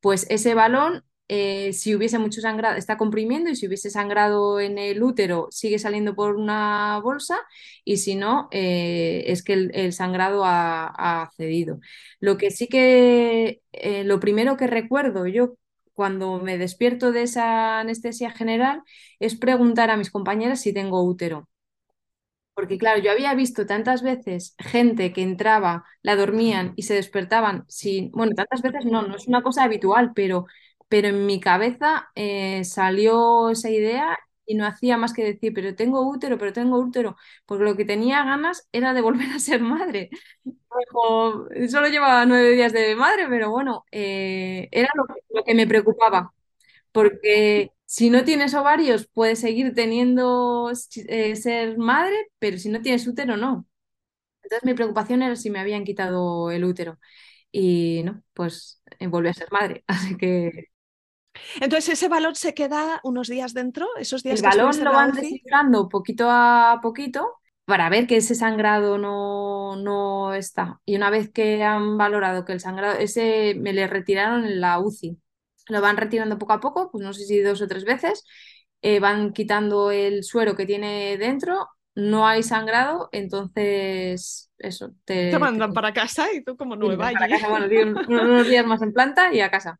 [0.00, 4.78] Pues ese balón, eh, si hubiese mucho sangrado, está comprimiendo y si hubiese sangrado en
[4.78, 7.38] el útero, sigue saliendo por una bolsa
[7.84, 10.86] y si no, eh, es que el, sangrado ha,
[11.22, 11.80] ha cedido.
[12.20, 15.54] Lo que sí que, eh, lo primero que recuerdo yo
[15.92, 18.82] cuando me despierto de esa anestesia general
[19.20, 21.48] es preguntar a mis compañeras si tengo útero.
[22.54, 27.64] Porque claro, yo había visto tantas veces gente que entraba, la dormían y se despertaban
[27.68, 30.46] sin, bueno, tantas veces no, no es una cosa habitual, pero,
[30.88, 35.74] pero en mi cabeza eh, salió esa idea y no hacía más que decir, pero
[35.76, 39.60] tengo útero, pero tengo útero, porque lo que tenía ganas era de volver a ser
[39.62, 40.10] madre.
[41.70, 46.32] Solo llevaba nueve días de madre, pero bueno, eh, era lo que, me preocupaba,
[46.92, 50.70] porque si no tienes ovarios, puedes seguir teniendo
[51.08, 53.66] eh, ser madre, pero si no tienes útero, no.
[54.42, 56.98] Entonces mi preocupación era si me habían quitado el útero
[57.52, 59.84] y no, pues volví a ser madre.
[59.88, 60.66] Así que
[61.60, 65.12] Entonces, ese balón se queda unos días dentro, esos el días que balón lo van
[65.12, 70.80] descifrando poquito a poquito para ver que ese sangrado no, no está.
[70.86, 74.78] Y una vez que han valorado que el sangrado, ese me le retiraron en la
[74.78, 75.18] UCI.
[75.68, 78.24] Lo van retirando poco a poco, pues no sé si dos o tres veces,
[78.80, 84.92] eh, van quitando el suero que tiene dentro, no hay sangrado, entonces eso.
[85.04, 87.10] Te, mandan para casa y tú como nueva.
[87.12, 87.66] Para casa, bueno,
[88.08, 89.78] unos días más en planta y a casa.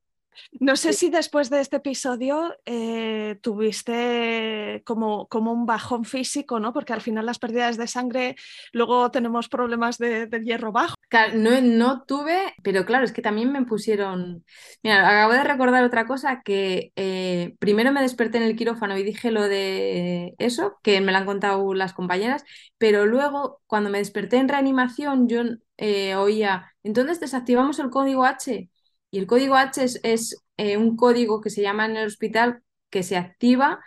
[0.60, 6.72] No sé si después de este episodio eh, tuviste como, como, un bajón físico, ¿no?
[6.72, 8.36] Porque al final las pérdidas de sangre,
[8.72, 10.94] luego tenemos problemas de, hierro bajo.
[11.34, 14.44] no, no, tuve, pero claro, es que también me pusieron...
[14.82, 19.02] Mira, acabo de recordar otra cosa que eh, primero me desperté en el quirófano y
[19.02, 22.44] dije lo de eso, que me lo han contado las compañeras,
[22.78, 25.42] pero luego cuando me desperté en reanimación yo
[25.76, 28.68] eh, oía, entonces desactivamos el código H
[29.10, 33.02] y el código H es, eh, un código que se llama en el hospital que
[33.02, 33.80] se activa,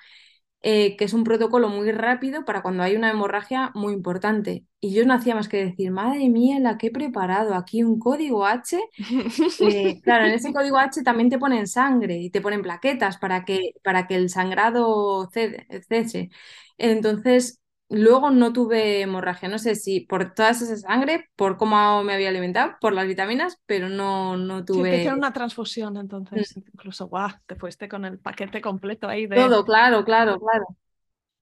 [0.63, 4.65] eh, que es un protocolo muy rápido para cuando hay una hemorragia muy importante.
[4.79, 7.99] Y yo no hacía más que decir, madre mía, la que he preparado aquí un
[7.99, 8.79] código H.
[9.59, 13.45] Eh, claro, en ese código H también te ponen sangre y te ponen plaquetas para
[13.45, 16.29] que, para que el sangrado cese.
[16.77, 17.60] Entonces,
[17.91, 22.29] Luego no tuve hemorragia, no sé si por toda esa sangre, por cómo me había
[22.29, 24.77] alimentado, por las vitaminas, pero no, no tuve.
[24.77, 26.61] Sí, te hicieron una transfusión entonces, mm.
[26.73, 29.35] incluso, guau, te fuiste con el paquete completo ahí de.
[29.35, 30.65] Todo, claro, claro, claro.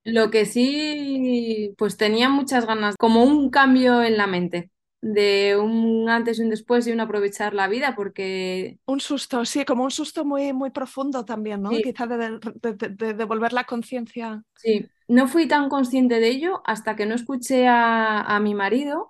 [0.04, 6.10] Lo que sí, pues tenía muchas ganas, como un cambio en la mente, de un
[6.10, 8.80] antes y un después y un aprovechar la vida, porque...
[8.86, 11.70] Un susto, sí, como un susto muy, muy profundo también, ¿no?
[11.70, 14.44] Quizá de, de devolver la conciencia.
[14.56, 19.10] Sí, no fui tan consciente de ello hasta que no escuché a, mi marido.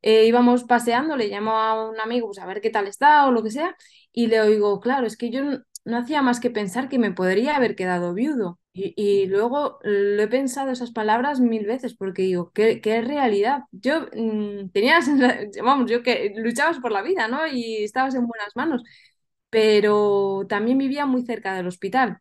[0.00, 3.30] Eh, íbamos paseando, le llamo a un amigo pues, a ver qué tal está o
[3.30, 3.76] lo que sea,
[4.12, 5.42] y le oigo, claro, es que yo
[5.84, 8.58] no, hacía más que pensar que me podría haber quedado viudo.
[8.76, 13.62] Y, luego lo he pensado esas palabras mil veces porque digo, ¿qué, qué realidad?
[13.70, 14.98] Yo mm, tenía,
[15.62, 17.46] vamos, yo que luchabas por la vida, ¿no?
[17.46, 18.82] Y estabas en buenas manos,
[19.50, 22.18] pero también vivía muy cerca del hospital.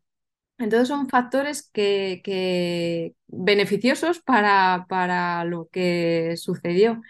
[0.59, 7.01] Entonces son factores que, beneficiosos para, para, lo que sucedió.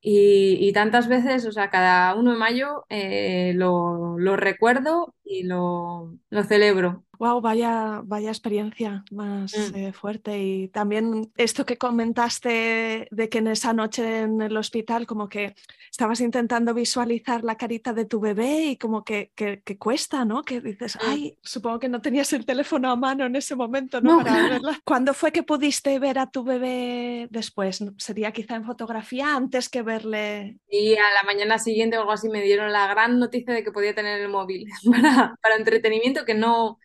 [0.00, 6.14] Y, tantas veces, o sea, cada 1 de mayo eh, lo, lo, recuerdo y lo,
[6.30, 7.04] lo celebro.
[7.24, 9.76] Wow, vaya, vaya experiencia más mm.
[9.76, 10.38] eh, fuerte.
[10.38, 15.54] Y también esto que comentaste de que en esa noche en el hospital, como que
[15.90, 20.42] estabas intentando visualizar la carita de tu bebé y como que, que, cuesta, ¿no?
[20.42, 24.22] Que dices, ay, supongo que no tenías el teléfono a mano en ese momento, ¿no?
[24.22, 24.80] Para verla.
[24.84, 27.82] ¿Cuándo fue que pudiste ver a tu bebé después?
[27.96, 30.58] ¿Sería quizá en fotografía antes que verle?
[30.68, 33.72] Y a la mañana siguiente o algo así me dieron la gran noticia de que
[33.72, 36.78] podía tener el móvil para, para entretenimiento que no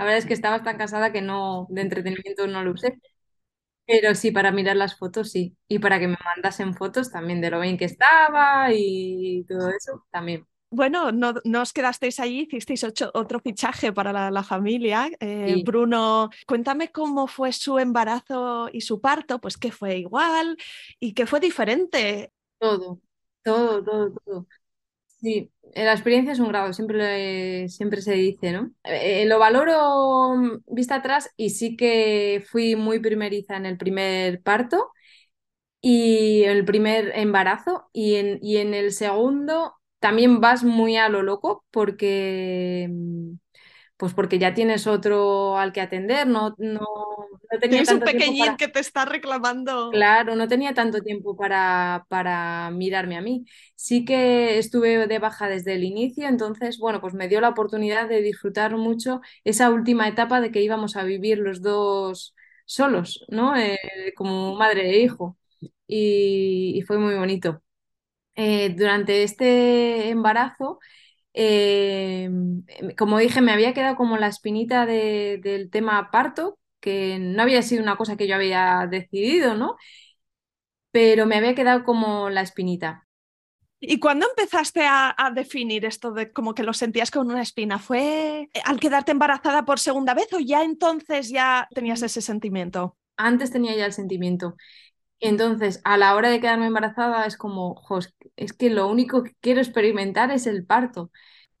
[0.00, 2.98] la verdad es que estaba tan cansada que no, de entretenimiento no lo usé.
[3.84, 5.58] Pero sí, para mirar las fotos, sí.
[5.68, 10.06] Y para que me mandasen fotos también de lo bien que estaba y todo eso,
[10.10, 10.46] también.
[10.70, 12.82] Bueno, no, os quedasteis allí, hicisteis
[13.12, 15.10] otro fichaje para la, familia.
[15.20, 20.56] Eh, Bruno, cuéntame cómo fue su embarazo y su parto, pues que fue igual
[20.98, 22.32] y que fue diferente.
[22.58, 23.02] Todo,
[23.42, 24.46] todo, todo, todo.
[25.20, 28.72] Sí, la experiencia es un grado, siempre, siempre se dice, ¿no?
[28.84, 34.42] Eh, lo valoro mm, vista atrás y sí que fui muy primeriza en el primer
[34.42, 34.90] parto
[35.82, 41.22] y el primer embarazo y en, y en el segundo también vas muy a lo
[41.22, 43.32] loco porque mm,
[44.00, 46.80] pues porque ya tienes otro al que atender, no, no,
[47.60, 49.90] tenía Tienes un pequeñín que te está reclamando.
[49.90, 53.44] Claro, no tenía tanto tiempo para, para mirarme a mí.
[53.74, 58.08] Sí que estuve de baja desde el inicio, entonces, bueno, pues me dio la oportunidad
[58.08, 62.34] de disfrutar mucho esa última etapa de que íbamos a vivir los dos
[62.64, 63.54] solos, ¿no?
[63.54, 63.76] Eh,
[64.16, 65.36] como madre e hijo.
[65.86, 67.62] Y, fue muy bonito.
[68.34, 70.78] Eh, durante este embarazo
[71.32, 72.30] eh,
[72.98, 77.82] como dije, me había quedado como la espinita del tema parto, que no había sido
[77.82, 79.76] una cosa que yo había decidido, ¿no?
[80.90, 83.06] Pero me había quedado como la espinita.
[83.82, 87.78] ¿Y cuándo empezaste a, definir esto de como que lo sentías con una espina?
[87.78, 92.98] ¿Fue al quedarte embarazada por segunda vez o ya entonces ya tenías ese sentimiento?
[93.16, 94.56] Antes tenía ya el sentimiento.
[95.18, 97.80] Entonces, a la hora de quedarme embarazada es como,
[98.36, 101.10] es que lo único que quiero experimentar es el parto.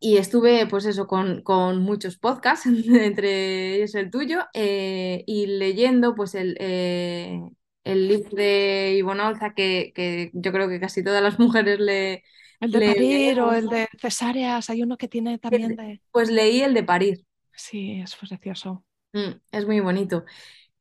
[0.02, 6.14] Y estuve, pues eso, con, con muchos podcasts, entre ellos el tuyo, eh, y leyendo,
[6.14, 7.38] pues el, eh,
[7.84, 12.24] el libro de Ivonne Olza, que, que, yo creo que casi todas las mujeres le...
[12.60, 16.00] El de parir o el de cesáreas, hay uno que tiene también de...
[16.10, 17.24] Pues leí el de parir.
[17.54, 18.84] Sí, es precioso.
[19.12, 20.24] Mm, es muy bonito.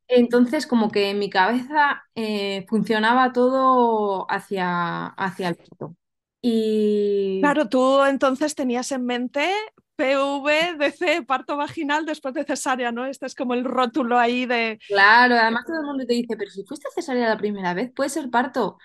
[0.07, 5.95] Entonces, como que en mi cabeza eh, funcionaba todo hacia, hacia el parto.
[6.41, 9.49] Y Claro, tú entonces tenías en mente
[9.95, 13.05] PVDC, parto vaginal después de cesárea, ¿no?
[13.05, 14.79] Este es como el rótulo ahí de...
[14.87, 18.09] claro, además todo el mundo te dice, pero si fuiste cesárea la primera vez, puede
[18.09, 18.77] ser parto.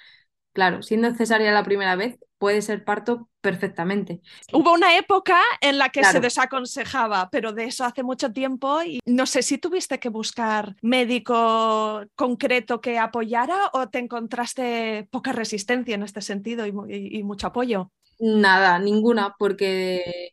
[0.54, 4.20] Claro, siendo cesárea la primera vez, puede ser parto perfectamente.
[4.52, 9.00] Hubo una época en la que se desaconsejaba, pero de eso hace mucho tiempo y
[9.04, 15.94] no sé si tuviste que buscar médico concreto que apoyara o te encontraste poca resistencia
[15.96, 17.90] en este sentido y, mu- y- y mucho apoyo.
[18.20, 20.30] Nada, ninguna, porque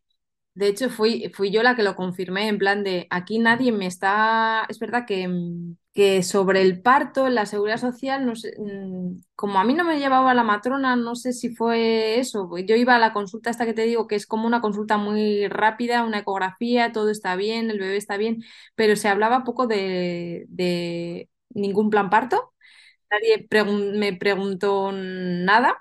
[0.54, 3.88] de hecho fui, fui yo la que lo confirmé, en plan de aquí nadie me
[3.88, 4.66] está.
[4.70, 9.60] Es verdad que, mm, que sobre el parto la seguridad social, no sé, mm, como
[9.60, 12.47] a mí no me llevaba la matrona, no sé si fue eso.
[12.49, 14.97] pues Yo iba a la consulta esta que te digo, que es como una consulta
[14.97, 18.43] muy rápida, una ecografía, todo está bien, el bebé está bien,
[18.76, 22.54] pero se hablaba poco de, de ningún plan parto.
[23.12, 23.47] Nadie
[23.99, 25.78] me preguntó nada.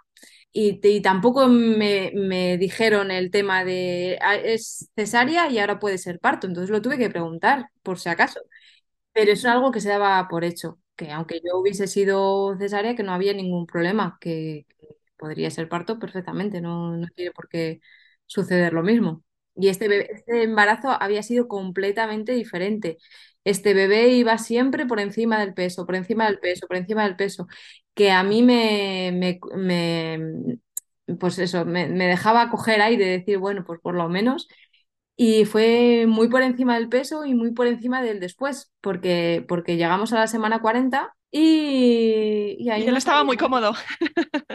[0.52, 6.18] Y, tampoco me, me dijeron el tema de "Ah, es cesárea y ahora puede ser
[6.18, 8.40] parto, entonces lo tuve que preguntar por si acaso.
[9.12, 13.02] Pero es algo que se daba por hecho, que aunque yo hubiese sido cesárea, que
[13.02, 14.66] no había ningún problema, que,
[15.18, 17.80] podría ser parto perfectamente, no, no tiene por qué
[18.26, 19.24] suceder lo mismo.
[19.56, 22.98] Y este este embarazo había sido completamente diferente.
[23.44, 27.16] Este bebé iba siempre por encima del peso, por encima del peso, por encima del
[27.16, 27.46] peso,
[27.94, 30.58] que a mí me, me, me-
[31.18, 34.48] pues eso, me, me dejaba coger aire decir, bueno, pues por lo menos
[35.16, 39.76] y fue muy por encima del peso y muy por encima del después, porque, porque
[39.76, 43.72] llegamos a la semana 40 y, y ahí Y él no estaba muy cómodo.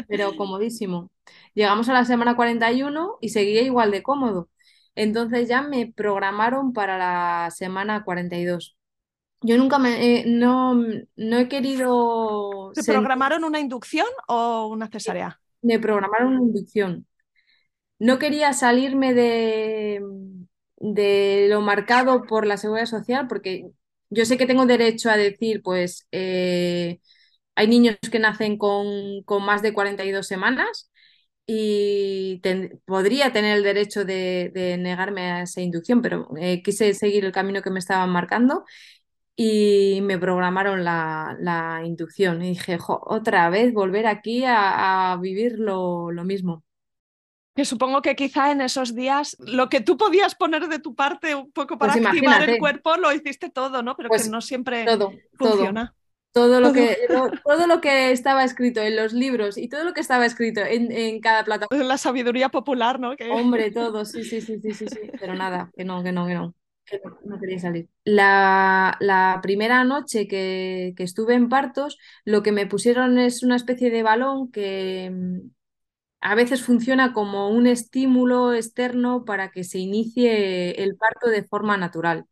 [0.08, 1.12] pero comodísimo.
[1.54, 4.50] Llegamos a la semana 41 y seguía igual de cómodo.
[4.96, 8.78] Entonces ya me programaron para la semana 42.
[9.42, 10.76] Yo nunca me, eh, no,
[11.16, 15.40] no he querido ¿Te programaron una inducción o una cesárea?
[15.62, 17.08] me programaron una inducción.
[18.00, 20.02] No quería salirme de,
[20.78, 23.72] de lo marcado por la seguridad social, porque
[24.10, 27.00] yo sé que tengo derecho a decir, pues, eh,
[27.56, 30.92] hay niños que nacen con, con más de 42 semanas
[31.48, 36.94] y ten- podría tener el derecho de, de negarme a esa inducción, pero eh, quise
[36.94, 38.66] seguir el camino que me estaban marcando
[39.36, 42.44] y me programaron la, la inducción.
[42.44, 46.64] Y dije, "Jo, otra vez volver aquí a, a vivir lo, lo mismo.
[47.56, 51.36] Que supongo que quizá en esos días lo que tú podías poner de tu parte
[51.36, 53.96] un poco para Pues activar el cuerpo lo hiciste todo, ¿no?
[53.96, 55.12] Pero que Pues no siempre todo.
[55.38, 55.84] funciona.
[55.84, 55.96] todo
[56.36, 56.74] lo Todo.
[56.74, 60.26] que, lo- todo lo que estaba escrito en los libros y todo lo que estaba
[60.26, 61.84] escrito en, en cada plataforma.
[61.86, 63.16] La sabiduría popular, ¿no?
[63.16, 63.26] Que...
[63.28, 66.36] Hombre, todo, sí, sí, sí, sí, sí, sí, pero nada, que no, que no, que
[66.36, 66.54] no,
[66.86, 67.90] que no, no quería salir.
[68.04, 73.56] La, la primera noche que, que estuve en partos, lo que me pusieron es una
[73.56, 75.40] especie de balón que mm,
[76.22, 81.78] a veces funciona como un estímulo externo para que se inicie el parto de forma
[81.78, 82.26] natural.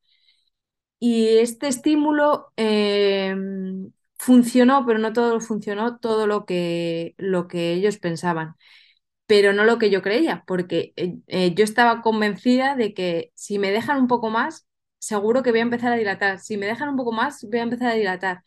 [1.05, 3.35] Y este estímulo eh,
[4.17, 8.55] funcionó, pero no todo funcionó todo lo que, lo que ellos pensaban,
[9.27, 13.59] pero no lo que yo creía, porque eh, eh, yo estaba convencida de que si
[13.59, 14.67] me dejan un poco más,
[14.99, 16.39] seguro que voy a empezar a dilatar.
[16.39, 18.43] Si me dejan un poco más, voy a empezar a dilatar.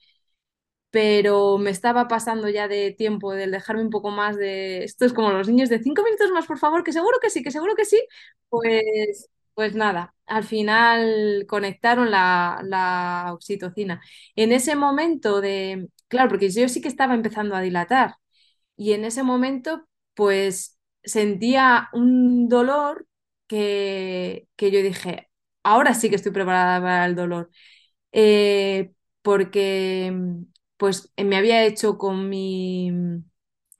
[0.90, 4.84] Pero me estaba pasando ya de tiempo, del dejarme un poco más de...
[4.84, 7.42] Esto es como los niños de cinco minutos más, por favor, que seguro que sí,
[7.42, 8.00] que seguro que sí.
[8.48, 14.02] Pues, pues nada, al final conectaron la, la oxitocina.
[14.36, 15.88] En ese momento de...
[16.09, 18.16] Claro, porque yo sí que estaba empezando a dilatar.
[18.76, 23.07] Y en ese momento, pues sentía un dolor
[23.48, 25.30] que, que yo dije,
[25.64, 27.50] ahora sí que estoy preparada para el dolor.
[28.12, 28.92] Eh,
[29.22, 30.14] porque
[30.78, 32.92] pues me había hecho con mi,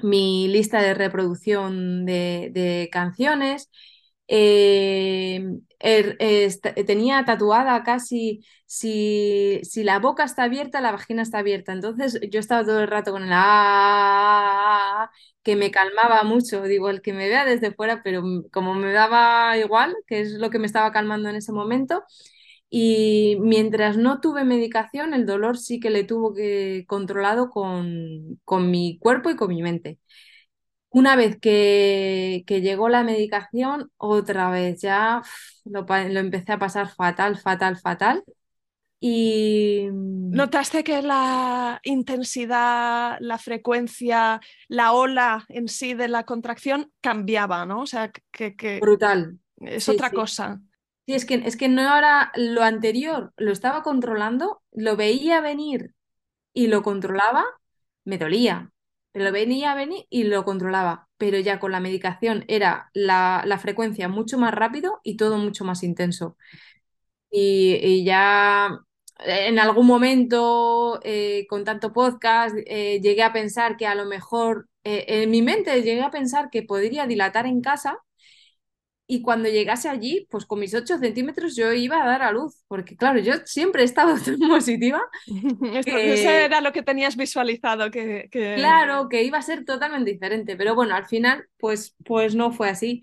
[0.03, 3.71] mi lista de reproducción de, de canciones.
[4.29, 5.45] Eh,
[5.79, 6.17] er-
[6.87, 11.73] tenía tatuada casi si, si la boca está abierta, la vagina está abierta.
[11.73, 15.11] Entonces yo estaba todo el rato con el "ah",
[15.43, 16.63] que me calmaba mucho.
[16.65, 18.23] Digo, el que me vea desde fuera, pero
[18.53, 22.03] como me daba igual, que es lo que me estaba calmando en ese momento.
[22.69, 28.71] Y mientras no tuve medicación, el dolor sí que le tuvo que controlado con, con
[28.71, 29.99] mi cuerpo y con mi mente.
[31.01, 35.23] Una vez que, que llegó la medicación, otra vez ya
[35.65, 38.25] lo, lo empecé a pasar fatal, fatal, fatal.
[39.01, 39.89] Y
[40.31, 47.83] ¿Notaste que la intensidad, la frecuencia, la ola en sí de la contracción cambiaba, ¿no?
[47.83, 49.39] O sea, que, que brutal.
[49.61, 50.17] es Sí, otra sí.
[50.17, 50.61] cosa.
[51.07, 55.95] Sí, es que, es que no era lo anterior, lo estaba controlando, lo veía venir
[56.55, 57.45] y lo controlaba,
[58.05, 58.73] me dolía,
[59.25, 64.09] lo venía venir y lo controlaba, pero ya con la medicación era la, la frecuencia
[64.09, 66.37] mucho más rápido y todo mucho más intenso.
[67.31, 68.79] Y, y ya
[69.21, 74.69] en algún momento, eh, con tanto podcast, eh, llegué a pensar que a lo mejor,
[74.85, 77.99] eh, en mi mente llegué a pensar que podría dilatar en casa
[79.09, 82.63] y cuando llegase allí, pues con mis 8 centímetros yo iba a dar a luz,
[82.69, 85.01] porque claro, yo siempre he estado tan positiva.
[85.85, 90.11] Que- Eso era lo que tenías visualizado, que, que- Claro, que iba a ser totalmente
[90.13, 93.03] diferente, pero bueno, al final, pues, pues no fue así.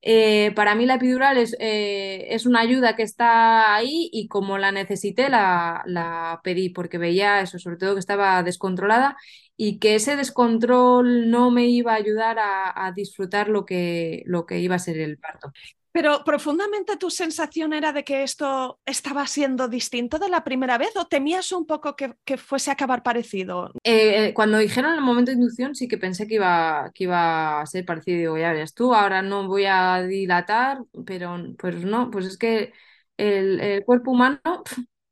[0.00, 4.56] Eh, para mí la epidural es, eh, es una ayuda que está ahí y como
[4.56, 9.16] la necesité la, la pedí porque veía eso, sobre todo que estaba descontrolada
[9.58, 14.46] y que ese descontrol no me iba a ayudar a, a disfrutar lo que, lo
[14.46, 15.52] que iba a ser el parto.
[15.92, 20.94] Pero profundamente tu sensación era de que esto estaba siendo distinto de la primera vez
[20.96, 23.72] o temías un poco que, que fuese a acabar parecido.
[23.84, 27.60] Eh, eh, cuando dijeron el momento de inducción sí que pensé que iba, que iba
[27.62, 28.18] a ser parecido.
[28.18, 32.72] Digo, ya verás tú, ahora no voy a dilatar, pero pues no, pues es que
[33.16, 34.40] el, el cuerpo humano,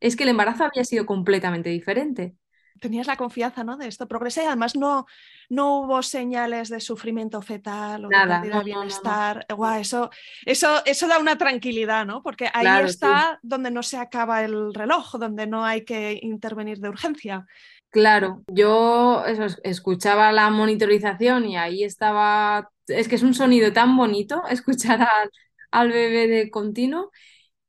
[0.01, 2.35] es que el embarazo había sido completamente diferente.
[2.81, 3.77] Tenías la confianza ¿no?
[3.77, 5.07] de esto progresar y además no,
[5.49, 9.21] no hubo señales de sufrimiento fetal o Nada, de no, no, no, no.
[9.21, 9.47] bienestar.
[9.55, 10.11] Guau, eso,
[10.45, 12.23] eso, eso da una tranquilidad, ¿no?
[12.23, 16.79] Porque ahí Claro, está donde no se acaba el reloj, donde no hay que intervenir
[16.81, 17.47] de urgencia.
[17.91, 23.73] Claro, yo eso, es- escuchaba la monitorización y ahí estaba, es que es un sonido
[23.73, 25.31] tan bonito escuchar al,
[25.71, 27.11] al bebé de continuo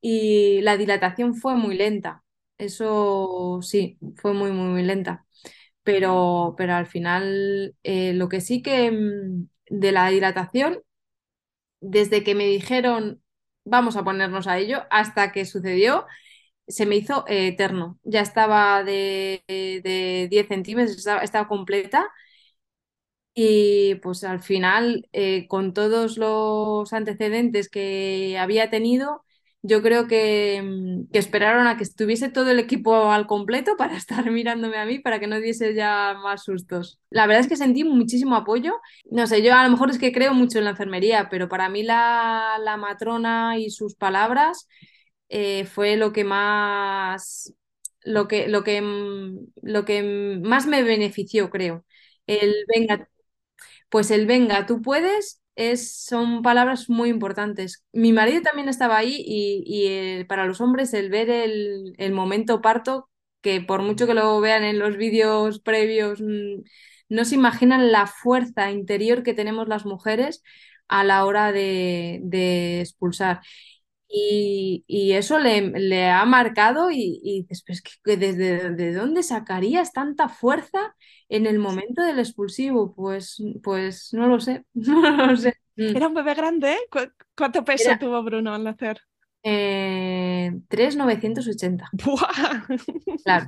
[0.00, 2.24] y la dilatación fue muy lenta.
[2.58, 5.24] Eso sí, fue muy, muy, muy lenta.
[5.84, 10.82] Pero, pero al final, eh, lo que sí que mm, de la dilatación,
[11.80, 13.22] desde que me dijeron
[13.64, 16.06] vamos a ponernos a ello, hasta que sucedió,
[16.68, 17.98] se me hizo eh, eterno.
[18.04, 22.08] Ya estaba de, de 10 centímetros, estaba, estaba completa.
[23.34, 29.24] Y pues al final, eh, con todos los antecedentes que había tenido,
[29.62, 33.96] yo creo que, mm, que esperaron a que estuviese todo el equipo al completo para
[33.96, 37.00] estar mirándome a mí, para que no diese ya más sustos.
[37.10, 38.74] La verdad es que sentí muchísimo apoyo.
[39.10, 41.68] No sé, yo a lo mejor es que creo mucho en la enfermería, pero para
[41.68, 44.68] mí la, la matrona y sus palabras
[45.28, 47.52] eh, fue lo que más,
[48.02, 51.84] lo que, lo que, mm, lo que más me benefició, creo.
[52.26, 53.08] El venga,
[53.88, 57.84] pues el venga, tú puedes, es, son palabras muy importantes.
[57.92, 62.12] Mi marido también estaba ahí y, y, eh, para los hombres el ver el, el
[62.12, 63.10] momento parto,
[63.42, 66.62] que por mucho que lo vean en los vídeos previos, mm,
[67.10, 70.42] no se imaginan la fuerza interior que tenemos las mujeres
[70.88, 73.40] a la hora de, de expulsar.
[74.10, 78.92] Y, y eso le, le ha marcado y, y dices, "Pero es que ¿desde de
[78.94, 80.94] dónde sacarías tanta fuerza
[81.28, 82.94] en el momento del expulsivo?
[82.94, 85.54] Pues, pues no lo sé, no lo sé.
[85.76, 85.96] Mm.
[85.96, 86.78] Era un bebé grande, ¿eh?
[86.90, 89.00] ¿Cu- ¿Cuánto peso Era- tuvo Bruno al nacer?
[89.42, 92.66] Eh, 3,980, ¡Buah!
[93.24, 93.46] claro.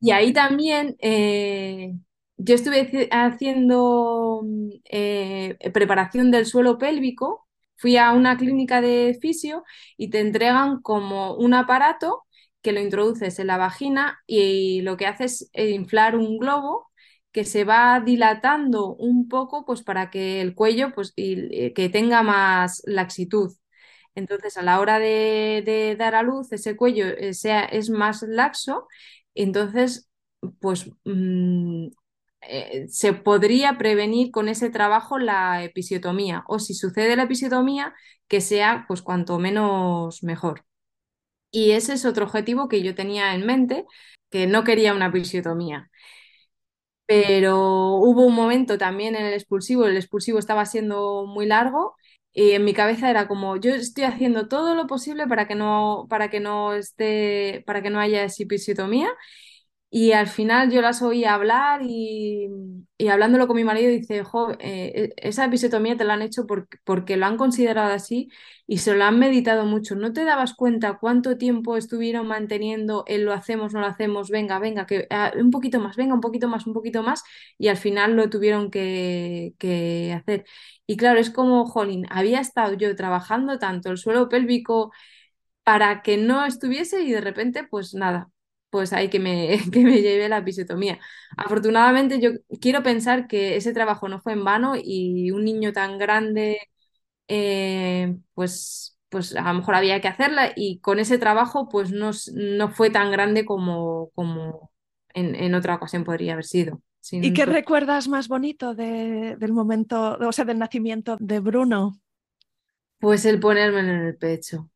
[0.00, 1.94] Y ahí también eh,
[2.36, 7.45] yo estuve haci- haciendo mm, eh, preparación del suelo pélvico.
[7.76, 9.64] Fui a una clínica de fisio
[9.96, 12.24] y te entregan como un aparato
[12.62, 16.90] que lo introduces en la vagina y lo que hace es eh, inflar un globo
[17.32, 22.22] que se va dilatando un poco pues para que el cuello pues y que tenga
[22.22, 23.52] más laxitud.
[24.14, 28.22] Entonces, a la hora de, de dar a luz, ese cuello eh, sea, es más
[28.22, 28.88] laxo
[29.34, 30.08] entonces,
[30.60, 31.88] pues mm,
[32.48, 36.44] eh, se podría prevenir con ese trabajo la episiotomía.
[36.48, 37.94] O si sucede la episiotomía,
[38.28, 40.64] que sea pues cuanto menos mejor.
[41.50, 43.86] Y ese es otro objetivo que yo tenía en mente,
[44.30, 45.90] que no quería una episiotomía.
[47.06, 51.94] Pero hubo un momento también en el expulsivo, el expulsivo estaba siendo muy largo
[52.32, 56.06] y en mi cabeza era como, yo estoy haciendo todo lo posible para que no,
[56.10, 59.08] para que no esté, para que no haya episiotomía
[59.90, 62.48] y al final yo las oí hablar y,
[62.98, 66.78] y hablándolo con mi marido dice, jo, eh, esa episiotomía te la han hecho porque,
[66.84, 68.28] porque lo han considerado así
[68.66, 69.94] y se lo han meditado mucho.
[69.94, 74.58] ¿No te dabas cuenta cuánto tiempo estuvieron manteniendo el lo hacemos, no lo hacemos, venga,
[74.58, 77.22] venga, que ah, un poquito más, venga, un poquito más, un poquito más
[77.58, 80.44] y al final lo tuvieron que, que hacer?
[80.86, 84.92] Y claro, es como, jolín, había estado yo trabajando tanto el suelo pélvico
[85.64, 88.30] para que no estuviese y de repente, pues nada,
[88.70, 90.98] pues ahí que me, que me lleve la episiotomía.
[91.36, 95.98] Afortunadamente yo quiero pensar que ese trabajo no fue en vano y un niño tan
[95.98, 96.58] grande,
[97.28, 102.10] eh, pues pues a lo mejor había que hacerla y con ese trabajo pues no,
[102.34, 104.70] no fue tan grande como, como
[105.14, 106.82] en, otra ocasión podría haber sido.
[107.12, 112.00] ¿Y qué recuerdas más bonito del momento, o sea, del nacimiento de Bruno?
[112.98, 114.70] Pues el ponerme en el pecho.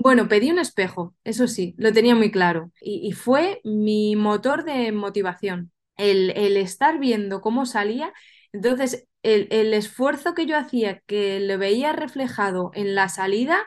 [0.00, 2.72] Bueno, pedí un espejo, eso sí, lo tenía muy claro.
[2.80, 5.72] Y, fue mi motor de motivación.
[5.96, 8.12] El, el, estar viendo cómo salía.
[8.52, 13.64] Entonces, el, el, esfuerzo que yo hacía, que lo veía reflejado en la salida,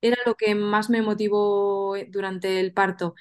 [0.00, 3.14] era lo que más me motivó durante el parto.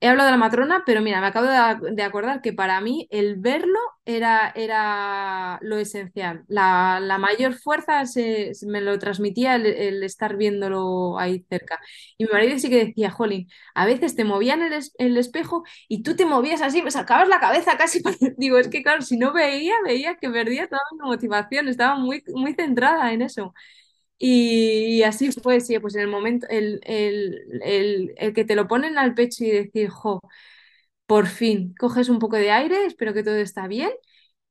[0.00, 3.36] He hablado de la matrona, pero mira, me acabo de, acordar que para mí el
[3.36, 6.44] verlo era, era lo esencial.
[6.48, 11.78] La, mayor fuerza se, me lo transmitía el, estar viéndolo ahí cerca.
[12.18, 16.02] Y mi marido sí que decía, Jolín, a veces te movían el, el espejo y
[16.02, 18.02] tú te movías así, me sacabas la cabeza casi.
[18.38, 22.22] Digo, es que claro, si no veía, veía que perdía toda mi motivación, estaba muy,
[22.34, 23.54] muy centrada en eso.
[24.18, 26.80] Y, así fue, sí, pues en el momento, el,
[28.34, 30.20] que te lo ponen al pecho y decir, jo,
[31.12, 33.90] por fin, coges un poco de aire, espero que todo está bien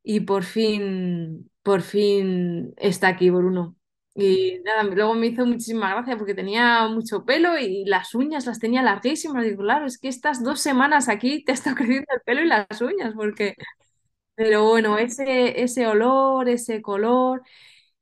[0.04, 3.76] y por fin, por fin está aquí Bruno.
[4.14, 8.60] Y nada, luego me hizo muchísima gracia porque tenía mucho pelo y las uñas las
[8.60, 9.44] tenía larguísimas.
[9.44, 12.80] Digo, claro, es que estas dos semanas aquí te está creciendo el pelo y las
[12.82, 13.56] uñas, porque...
[14.36, 17.42] Pero bueno, ese, ese olor, ese color,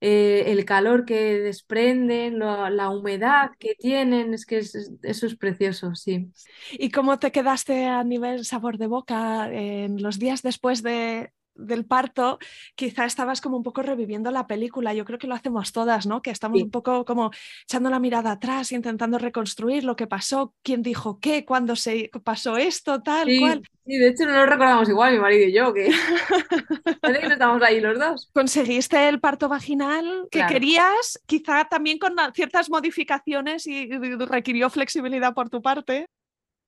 [0.01, 6.31] eh, el calor que desprenden, la humedad que tienen, es que eso es precioso, sí.
[6.71, 11.85] ¿Y cómo te quedaste a nivel sabor de boca en los días después de, del
[11.85, 12.39] parto,
[12.75, 14.93] quizá estabas como un poco reviviendo la película.
[14.93, 16.21] Yo creo que lo hacemos todas, ¿no?
[16.21, 17.31] Que estamos un poco como
[17.63, 22.09] echando la mirada atrás y intentando reconstruir lo que pasó, quién dijo qué, cuándo se
[22.23, 23.63] pasó esto, tal cual.
[23.85, 25.89] Sí, de hecho no lo recordamos igual, mi marido y yo, que
[27.01, 28.29] parece que no estamos ahí los dos.
[28.33, 31.19] ¿Conseguiste el parto vaginal que querías?
[31.25, 36.07] Quizá también con ciertas modificaciones y requirió flexibilidad por tu parte.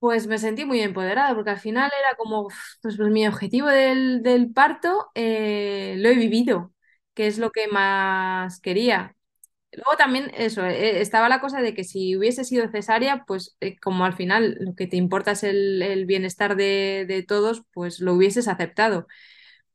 [0.02, 2.48] Pues me sentí muy empoderada, porque al final era como,
[2.82, 6.74] pues, pues mi objetivo del, parto eh, lo he vivido,
[7.14, 9.16] que es lo que más quería.
[9.74, 13.80] Luego también eso, eh, estaba la cosa de que si hubiese sido cesárea, pues eh,
[13.80, 18.48] como al final lo que te importa es el, bienestar de, todos, pues lo hubieses
[18.48, 19.08] aceptado.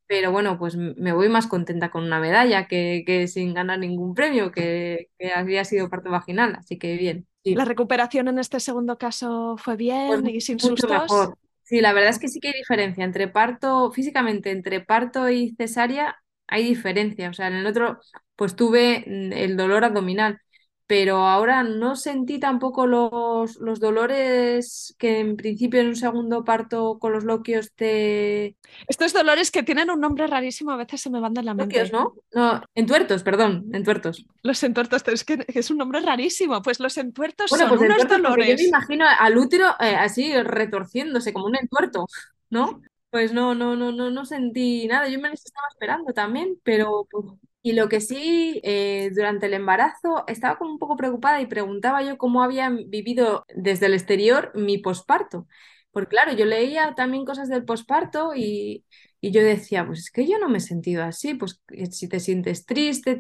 [0.07, 4.53] Pero bueno, pues me voy más contenta con una medalla que, sin ganar ningún premio,
[4.53, 7.29] que, que había sido parto vaginal, así que bien.
[7.55, 10.91] ¿La recuperación en este segundo caso fue bien pues y sin sustos?
[10.91, 11.39] Mejor.
[11.63, 15.55] Sí, la verdad es que sí que hay diferencia entre parto, físicamente, entre parto y
[15.57, 16.17] cesárea
[16.49, 17.31] hay diferencia.
[17.31, 17.99] O sea, en el otro,
[18.37, 20.41] pues tuve mm, el dolor abdominal,
[20.87, 26.99] pero ahora no sentí tampoco los, los, dolores que en principio en un segundo parto
[27.01, 28.57] con los loquios te...
[28.87, 31.79] Estos dolores que tienen un nombre rarísimo a veces se me van de la mente.
[31.79, 32.15] Loquios, ¿no?
[32.33, 34.27] No, entuertos, perdón, entuertos.
[34.43, 38.49] Los entuertos, es que es un nombre rarísimo, pues los entuertos son pues unos dolores.
[38.49, 42.07] Yo me imagino al útero eh, así retorciéndose como un entuerto,
[42.49, 42.81] ¿no?
[43.11, 45.09] Pues no, no, no, no, no sentí nada.
[45.09, 47.25] Yo me les estaba esperando también, pero pues,
[47.67, 52.01] y lo que sí, eh, durante el embarazo estaba como un poco preocupada y preguntaba
[52.01, 55.49] yo cómo habían vivido desde el exterior mi posparto.
[55.91, 58.85] Porque claro, yo leía también cosas del posparto y,
[59.21, 61.61] y, yo decía, pues es que yo no me he sentido así, pues
[61.91, 63.19] si te sientes triste,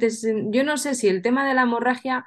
[0.52, 2.24] yo no sé si el tema de la hemorragia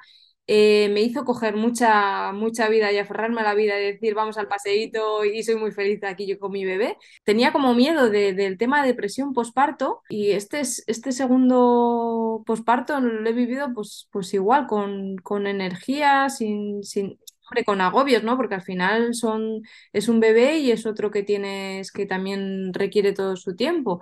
[0.52, 4.36] eh, me hizo coger mucha, mucha vida y aferrarme a la vida y decir vamos
[4.36, 6.96] al paseíto y soy muy feliz aquí yo con mi bebé.
[7.22, 13.32] Tenía como miedo del tema de depresión posparto y este, este segundo posparto lo he
[13.32, 17.20] vivido pues, pues igual, con, con energía, sin, sin,
[17.64, 18.36] con agobios, ¿no?
[18.36, 23.12] Porque al final son, es un bebé y es otro que tienes que también requiere
[23.12, 24.00] todo su tiempo.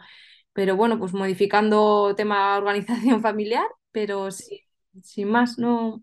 [0.55, 4.61] Pero bueno, pues modificando tema organización familiar, pero sin,
[5.03, 6.03] sin más, no.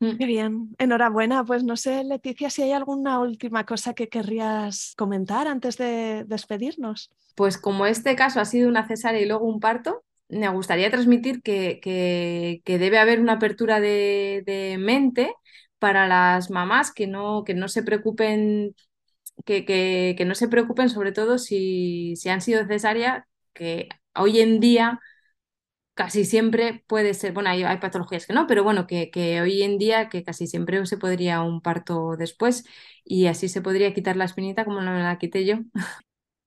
[0.00, 1.44] Qué bien, enhorabuena.
[1.44, 7.10] Pues no sé, Leticia, si hay alguna última cosa que querrías comentar antes de despedirnos.
[7.34, 11.42] Pues como este caso ha sido una cesárea y luego un parto, me gustaría transmitir
[11.42, 15.34] que, que, debe haber una apertura de, mente
[15.78, 18.74] para las mamás que no, que no se preocupen,
[19.44, 24.60] que, que, no se preocupen sobre todo si, si han sido cesárea, que hoy en
[24.60, 24.98] día
[26.00, 30.08] casi siempre puede ser, bueno, hay, patologías que no, pero bueno, que, hoy en día
[30.08, 32.64] que casi siempre se podría un parto después
[33.04, 35.56] y así se podría quitar la espinita como no me la quité yo.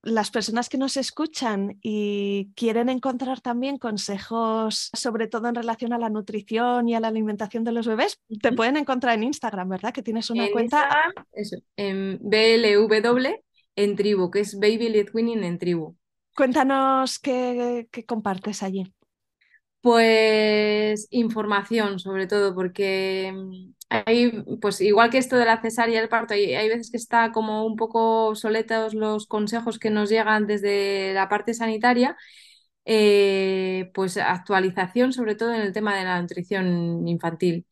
[0.01, 5.99] Las personas que nos escuchan y quieren encontrar también consejos, sobre todo en relación a
[5.99, 9.93] la nutrición y a la alimentación de los bebés, te pueden encontrar en Instagram, ¿verdad?
[9.93, 10.89] Que tienes una cuenta.
[11.31, 13.35] eso, en BLW
[13.75, 15.95] en tribu, que es Baby Lead Winning en tribu.
[16.35, 18.91] Cuéntanos qué compartes allí.
[19.83, 24.31] Pues información, sobre todo, porque mm, hay,
[24.61, 27.33] pues igual que esto de la cesárea y el parto, hay, hay veces que está
[27.33, 32.17] como un poco obsoletos los consejos que nos llegan desde la parte sanitaria.
[32.85, 37.65] Eh, pues actualización sobre todo en el tema de la nutrición infantil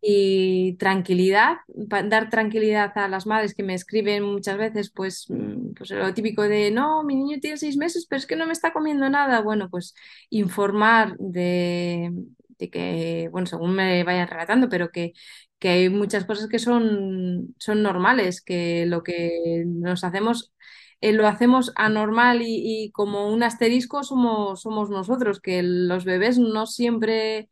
[0.00, 5.90] y tranquilidad, dar tranquilidad a las madres que me escriben muchas veces, pues, mm, pues
[5.90, 8.72] lo típico de, no, mi niño tiene seis meses, pero es que no me está
[8.72, 9.40] comiendo nada.
[9.42, 9.94] Bueno, pues
[10.30, 12.12] informar de,
[12.58, 15.12] de que, bueno, según me vayan relatando, pero que,
[15.58, 20.52] que hay muchas cosas que son, son normales, que lo que nos hacemos
[21.00, 26.38] eh, lo hacemos anormal y, y, como un asterisco somos, somos nosotros, que los bebés
[26.38, 27.48] no siempre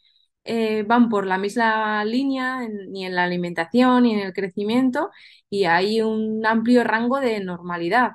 [0.47, 5.11] eh, van por la misma línea ni en la alimentación ni en el crecimiento
[5.51, 8.13] y hay un amplio rango de normalidad.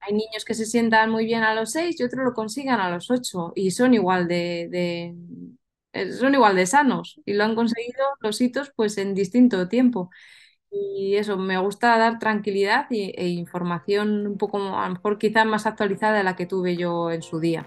[0.00, 2.90] Hay niños que se sientan muy bien a los 6 y otros lo consigan a
[2.90, 5.14] los 8 y son igual de, de,
[5.92, 10.10] eh, son igual de sanos y lo han conseguido los hitos pues en distinto tiempo.
[10.70, 15.46] Y eso, me gusta dar tranquilidad y, e información un poco, a lo mejor quizás
[15.46, 17.66] más actualizada de la que tuve yo en su día.